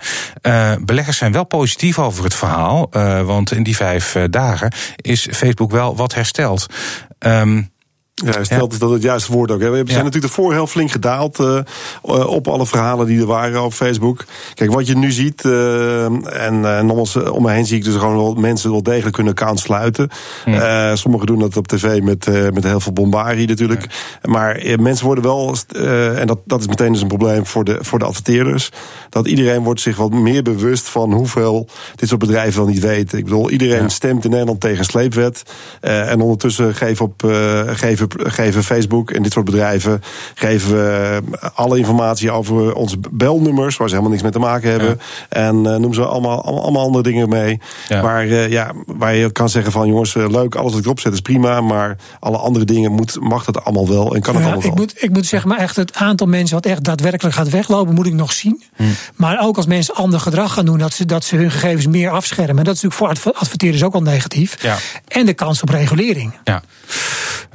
beleggers 0.81 1.17
zijn 1.17 1.33
wel 1.33 1.45
positief 1.45 1.99
over 1.99 2.25
het 2.25 2.35
verhaal. 2.35 2.89
want 3.25 3.53
in 3.53 3.63
die 3.63 3.77
vijf 3.77 4.17
dagen 4.31 4.73
is 4.97 5.29
Facebook 5.31 5.71
wel 5.71 5.97
wat 5.97 6.15
hersteld. 6.15 6.67
Um, 7.19 7.71
ja, 8.25 8.45
stelt 8.45 8.73
ja. 8.73 8.79
dat 8.79 8.91
het 8.91 9.03
juiste 9.03 9.33
woord 9.33 9.51
ook. 9.51 9.61
Hè. 9.61 9.71
We 9.71 9.77
zijn 9.77 9.87
ja. 9.87 9.97
natuurlijk 9.97 10.25
ervoor 10.25 10.53
heel 10.53 10.67
flink 10.67 10.91
gedaald 10.91 11.39
uh, 11.39 11.61
op 12.27 12.49
alle 12.49 12.67
verhalen 12.67 13.07
die 13.07 13.21
er 13.21 13.27
waren 13.27 13.65
op 13.65 13.73
Facebook. 13.73 14.25
Kijk, 14.55 14.73
wat 14.73 14.87
je 14.87 14.97
nu 14.97 15.13
ziet, 15.13 15.45
uh, 15.45 16.05
en 16.45 16.55
uh, 16.55 16.81
nogmaals, 16.81 17.17
om 17.17 17.43
me 17.43 17.51
heen 17.51 17.67
zie 17.67 17.77
ik 17.77 17.85
dus 17.85 17.95
gewoon 17.95 18.17
wel 18.17 18.35
mensen 18.35 18.71
wel 18.71 18.83
degelijk 18.83 19.17
hun 19.17 19.29
account 19.29 19.61
sluiten. 19.61 20.09
Ja. 20.45 20.97
sommigen 20.97 21.27
doen 21.27 21.39
dat 21.39 21.57
op 21.57 21.67
tv 21.67 22.03
met, 22.03 22.27
met 22.55 22.65
heel 22.65 22.81
veel 22.81 22.93
bombarie 22.93 23.49
natuurlijk. 23.49 23.87
Maar 24.23 24.63
mensen 24.81 25.07
worden 25.07 25.25
wel, 25.25 25.57
en 26.15 26.27
dat, 26.27 26.39
dat 26.45 26.61
is 26.61 26.67
meteen 26.67 26.93
dus 26.93 27.03
een 27.03 27.09
probleem 27.09 27.47
voor 27.47 27.65
de, 27.65 27.79
voor 27.81 27.99
de 27.99 28.05
adverteerders, 28.05 28.71
dat 29.09 29.27
iedereen 29.27 29.63
wordt 29.63 29.81
zich 29.81 29.97
wat 29.97 30.13
meer 30.13 30.43
bewust 30.43 30.89
van 30.89 31.13
hoeveel 31.13 31.69
dit 31.95 32.09
soort 32.09 32.21
bedrijven 32.21 32.61
wel 32.61 32.73
niet 32.73 32.83
weten. 32.83 33.19
Ik 33.19 33.25
bedoel, 33.25 33.51
iedereen 33.51 33.91
stemt 33.91 34.25
in 34.25 34.31
Nederland 34.31 34.61
tegen 34.61 34.79
een 34.79 34.85
sleepwet. 34.85 35.43
en 35.81 36.21
ondertussen 36.21 36.75
geven 36.75 37.05
op, 37.05 37.23
geven 37.67 38.08
geven 38.17 38.65
Facebook 38.65 39.11
en 39.11 39.23
dit 39.23 39.33
soort 39.33 39.45
bedrijven 39.45 40.03
geven 40.35 40.71
we 40.71 41.21
alle 41.55 41.79
informatie 41.79 42.31
over 42.31 42.75
onze 42.75 42.97
belnummers, 43.11 43.77
waar 43.77 43.89
ze 43.89 43.95
helemaal 43.95 44.11
niks 44.11 44.23
mee 44.23 44.33
te 44.33 44.39
maken 44.39 44.71
hebben. 44.71 45.01
En 45.29 45.57
uh, 45.57 45.77
noem 45.77 45.95
ze 45.95 46.05
allemaal, 46.05 46.45
allemaal 46.45 46.83
andere 46.83 47.05
dingen 47.05 47.29
mee. 47.29 47.61
Ja. 47.89 48.03
Waar, 48.03 48.27
uh, 48.27 48.49
ja, 48.49 48.73
waar 48.87 49.15
je 49.15 49.33
kan 49.33 49.49
zeggen 49.49 49.73
van 49.73 49.89
jongens, 49.89 50.15
leuk, 50.15 50.55
alles 50.55 50.71
wat 50.71 50.79
ik 50.79 50.85
erop 50.85 51.01
zet 51.01 51.13
is 51.13 51.21
prima. 51.21 51.61
Maar 51.61 51.97
alle 52.21 52.37
andere 52.37 52.65
dingen 52.65 52.93
moet, 52.93 53.21
mag 53.21 53.45
dat 53.45 53.65
allemaal 53.65 53.89
wel 53.89 54.15
en 54.15 54.21
kan 54.21 54.35
het 54.35 54.45
allemaal 54.45 54.63
ik 54.63 54.69
wel. 54.69 54.75
Moet, 54.75 55.03
ik 55.03 55.11
moet 55.11 55.27
zeggen, 55.27 55.49
maar 55.49 55.59
echt 55.59 55.77
het 55.77 55.95
aantal 55.95 56.27
mensen 56.27 56.55
wat 56.55 56.67
echt 56.67 56.85
daadwerkelijk 56.85 57.35
gaat 57.35 57.51
weglopen, 57.51 57.95
moet 57.95 58.07
ik 58.07 58.13
nog 58.13 58.33
zien. 58.33 58.63
Hmm. 58.77 58.95
Maar 59.17 59.39
ook 59.41 59.57
als 59.57 59.67
mensen 59.67 59.95
ander 59.95 60.21
gedrag 60.21 60.53
gaan 60.53 60.65
doen, 60.65 60.79
dat 60.79 60.93
ze, 60.93 61.05
dat 61.05 61.25
ze 61.25 61.37
hun 61.37 61.51
gegevens 61.51 61.87
meer 61.87 62.11
afschermen. 62.11 62.65
Dat 62.65 62.75
is 62.75 62.83
natuurlijk 62.83 63.19
voor 63.21 63.33
adverteerders 63.33 63.83
ook 63.83 63.95
al 63.95 64.03
negatief. 64.03 64.63
Ja. 64.63 64.77
En 65.09 65.27
de 65.27 65.35
kans 65.35 65.63
op 65.63 65.69
regulering. 65.69 66.33
Ja. 66.45 66.63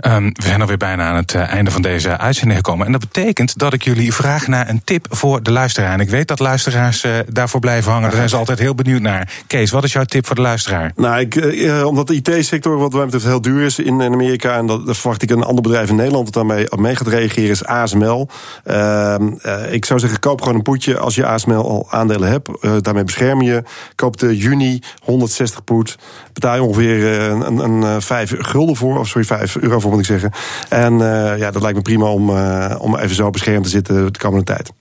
Um, 0.07 0.31
we 0.43 0.49
zijn 0.49 0.61
alweer 0.61 0.77
bijna 0.77 1.09
aan 1.09 1.15
het 1.15 1.33
uh, 1.33 1.53
einde 1.53 1.71
van 1.71 1.81
deze 1.81 2.17
uitzending 2.17 2.59
gekomen. 2.59 2.85
En 2.85 2.91
dat 2.91 3.01
betekent 3.01 3.57
dat 3.57 3.73
ik 3.73 3.83
jullie 3.83 4.13
vraag 4.13 4.47
naar 4.47 4.69
een 4.69 4.81
tip 4.83 5.05
voor 5.09 5.43
de 5.43 5.51
luisteraar. 5.51 5.93
En 5.93 5.99
ik 5.99 6.09
weet 6.09 6.27
dat 6.27 6.39
luisteraars 6.39 7.03
uh, 7.03 7.11
daarvoor 7.27 7.59
blijven 7.59 7.91
hangen. 7.91 8.07
Daar 8.07 8.17
zijn 8.17 8.29
ze 8.29 8.35
altijd 8.35 8.59
heel 8.59 8.75
benieuwd 8.75 9.01
naar. 9.01 9.31
Kees, 9.47 9.71
wat 9.71 9.83
is 9.83 9.93
jouw 9.93 10.03
tip 10.03 10.25
voor 10.25 10.35
de 10.35 10.41
luisteraar? 10.41 10.91
Nou, 10.95 11.19
ik, 11.19 11.35
uh, 11.35 11.85
omdat 11.85 12.07
de 12.07 12.15
IT-sector 12.15 12.77
wat 12.77 12.93
wij 12.93 13.03
betreft 13.03 13.25
heel 13.25 13.41
duur 13.41 13.65
is 13.65 13.79
in, 13.79 14.01
Amerika... 14.01 14.57
en 14.57 14.65
dat, 14.65 14.81
verwacht 14.85 15.21
ik 15.21 15.31
een 15.31 15.43
ander 15.43 15.63
bedrijf 15.63 15.89
in 15.89 15.95
Nederland 15.95 16.25
dat 16.25 16.33
daarmee 16.33 16.67
mee 16.75 16.95
gaat 16.95 17.07
reageren... 17.07 17.49
is 17.49 17.65
ASML. 17.65 18.29
Ehm, 18.63 19.27
ik 19.69 19.85
zou 19.85 19.99
zeggen, 19.99 20.19
koop 20.19 20.41
gewoon 20.41 20.55
een 20.55 20.61
poetje 20.61 20.97
als 20.97 21.15
je 21.15 21.25
ASML 21.25 21.69
al 21.69 21.87
aandelen 21.89 22.29
hebt. 22.29 22.49
daarmee 22.83 23.03
bescherm 23.03 23.41
je. 23.41 23.63
Koop 23.95 24.17
de 24.17 24.37
juni 24.37 24.81
160 25.03 25.63
poet. 25.63 25.97
Betaal 26.33 26.55
je 26.55 26.63
ongeveer 26.63 27.21
een, 27.21 27.59
een, 27.59 27.81
een 27.81 28.01
5 28.01 28.33
gulden 28.37 28.75
voor, 28.75 28.99
of 28.99 29.07
sorry, 29.07 29.27
5 29.27 29.55
euro 29.55 29.79
voor 29.79 29.91
moet 29.91 29.99
ik 29.99 30.05
zeggen. 30.05 30.31
En 30.69 30.93
uh, 30.93 31.37
ja, 31.37 31.51
dat 31.51 31.61
lijkt 31.61 31.77
me 31.77 31.83
prima 31.83 32.11
om, 32.11 32.29
uh, 32.29 32.75
om 32.77 32.97
even 32.97 33.15
zo 33.15 33.29
beschermd 33.29 33.63
te 33.63 33.69
zitten 33.69 34.13
de 34.13 34.19
komende 34.19 34.45
tijd. 34.45 34.71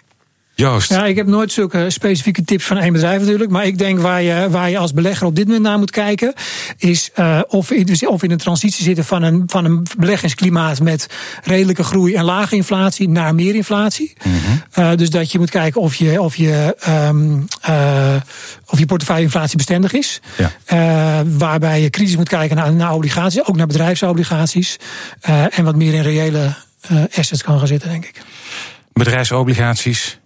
Joost. 0.62 0.90
Ja, 0.90 1.05
ik 1.05 1.16
heb 1.16 1.27
nooit 1.27 1.53
zulke 1.53 1.90
specifieke 1.90 2.44
tips 2.44 2.64
van 2.64 2.77
één 2.77 2.92
bedrijf 2.92 3.20
natuurlijk. 3.20 3.51
Maar 3.51 3.66
ik 3.66 3.79
denk 3.79 4.01
waar 4.01 4.22
je, 4.22 4.51
waar 4.51 4.70
je 4.70 4.79
als 4.79 4.92
belegger 4.92 5.27
op 5.27 5.37
dit 5.37 5.46
moment 5.46 5.62
naar 5.64 5.79
moet 5.79 5.90
kijken. 5.90 6.33
Is 6.77 7.11
uh, 7.16 7.40
of, 7.48 7.66
dus 7.68 8.07
of 8.07 8.22
in 8.22 8.31
een 8.31 8.38
transitie 8.38 8.85
zitten 8.85 9.05
van 9.05 9.22
een, 9.22 9.42
van 9.46 9.64
een 9.64 9.87
beleggingsklimaat 9.98 10.81
met 10.81 11.07
redelijke 11.44 11.83
groei 11.83 12.14
en 12.14 12.25
lage 12.25 12.57
inflatie 12.57 13.09
naar 13.09 13.35
meer 13.35 13.55
inflatie. 13.55 14.12
Mm 14.22 14.33
-hmm. 14.33 14.85
uh, 14.85 14.96
dus 14.96 15.11
dat 15.11 15.33
je 15.33 15.38
moet 15.38 15.51
kijken 15.51 15.81
of 15.81 15.94
je, 15.94 16.20
of 16.20 16.37
je, 16.37 16.77
um, 16.88 17.46
uh, 17.68 18.14
of 18.66 18.79
je 18.79 18.87
portefeuille 18.87 19.22
inflatiebestendig 19.22 19.92
is. 19.92 20.20
Ja. 20.66 21.25
waarbij 21.25 21.81
je 21.81 21.90
crisis 21.90 22.16
moet 22.16 22.29
kijken 22.29 22.57
naar, 22.57 22.72
naar 22.72 22.94
obligaties, 22.94 23.46
ook 23.46 23.57
naar 23.57 23.66
bedrijfsobligaties. 23.66 24.77
en 25.51 25.64
wat 25.64 25.77
meer 25.77 25.94
in 25.94 26.03
reële 26.03 26.55
assets 27.14 27.42
kan 27.42 27.59
gaan 27.59 27.66
zitten, 27.66 27.88
denk 27.88 28.05
ik. 28.05 28.22
Bedrijfsobligaties. 28.92 30.20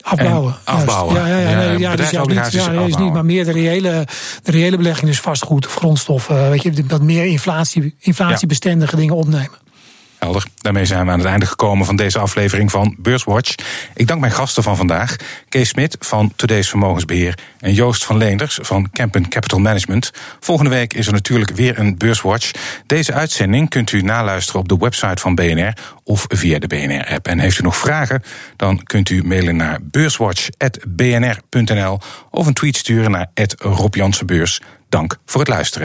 Afbouwen. 0.00 0.54
afbouwen. 0.64 1.14
Ja, 1.14 1.26
ja, 1.26 1.38
ja, 1.38 1.56
nee, 1.56 1.78
ja, 1.78 1.96
dus 1.96 2.10
ja, 2.10 2.24
niet, 2.24 2.52
ja, 2.52 2.70
nee, 2.70 2.88
is 2.88 2.96
niet, 2.96 3.12
maar 3.12 3.24
meer 3.24 3.44
de 3.44 3.52
reële, 3.52 4.06
de 4.42 4.50
reële 4.50 4.76
belegging, 4.76 5.06
dus 5.06 5.20
vastgoed 5.20 5.66
of 5.66 5.74
grondstoffen. 5.74 6.50
Weet 6.50 6.62
je, 6.62 6.86
dat 6.86 7.02
meer 7.02 7.26
inflatie, 7.26 7.94
inflatiebestendige 7.98 8.96
dingen 8.96 9.14
opnemen. 9.16 9.58
Helder. 10.20 10.44
Daarmee 10.56 10.84
zijn 10.84 11.06
we 11.06 11.12
aan 11.12 11.18
het 11.18 11.28
einde 11.28 11.46
gekomen 11.46 11.86
van 11.86 11.96
deze 11.96 12.18
aflevering 12.18 12.70
van 12.70 12.96
Beurswatch. 12.98 13.54
Ik 13.94 14.06
dank 14.06 14.20
mijn 14.20 14.32
gasten 14.32 14.62
van 14.62 14.76
vandaag. 14.76 15.16
Kees 15.48 15.68
Smit 15.68 15.96
van 16.00 16.32
Today's 16.36 16.68
Vermogensbeheer 16.68 17.38
en 17.60 17.74
Joost 17.74 18.04
van 18.04 18.16
Leenders 18.16 18.58
van 18.62 18.90
Kempen 18.90 19.28
Capital 19.28 19.58
Management. 19.58 20.10
Volgende 20.40 20.70
week 20.70 20.94
is 20.94 21.06
er 21.06 21.12
natuurlijk 21.12 21.50
weer 21.50 21.78
een 21.78 21.98
Beurswatch. 21.98 22.50
Deze 22.86 23.12
uitzending 23.12 23.68
kunt 23.68 23.92
u 23.92 24.02
naluisteren 24.02 24.60
op 24.60 24.68
de 24.68 24.76
website 24.76 25.22
van 25.22 25.34
BNR 25.34 25.72
of 26.04 26.24
via 26.28 26.58
de 26.58 26.66
BNR-app. 26.66 27.26
En 27.26 27.38
heeft 27.38 27.58
u 27.58 27.62
nog 27.62 27.76
vragen, 27.76 28.22
dan 28.56 28.82
kunt 28.82 29.10
u 29.10 29.24
mailen 29.24 29.56
naar 29.56 29.78
beurswatch.bnr.nl 29.82 32.00
of 32.30 32.46
een 32.46 32.54
tweet 32.54 32.76
sturen 32.76 33.10
naar 33.10 33.26
Rob 33.58 33.96
Dank 34.88 35.16
voor 35.24 35.40
het 35.40 35.48
luisteren. 35.48 35.78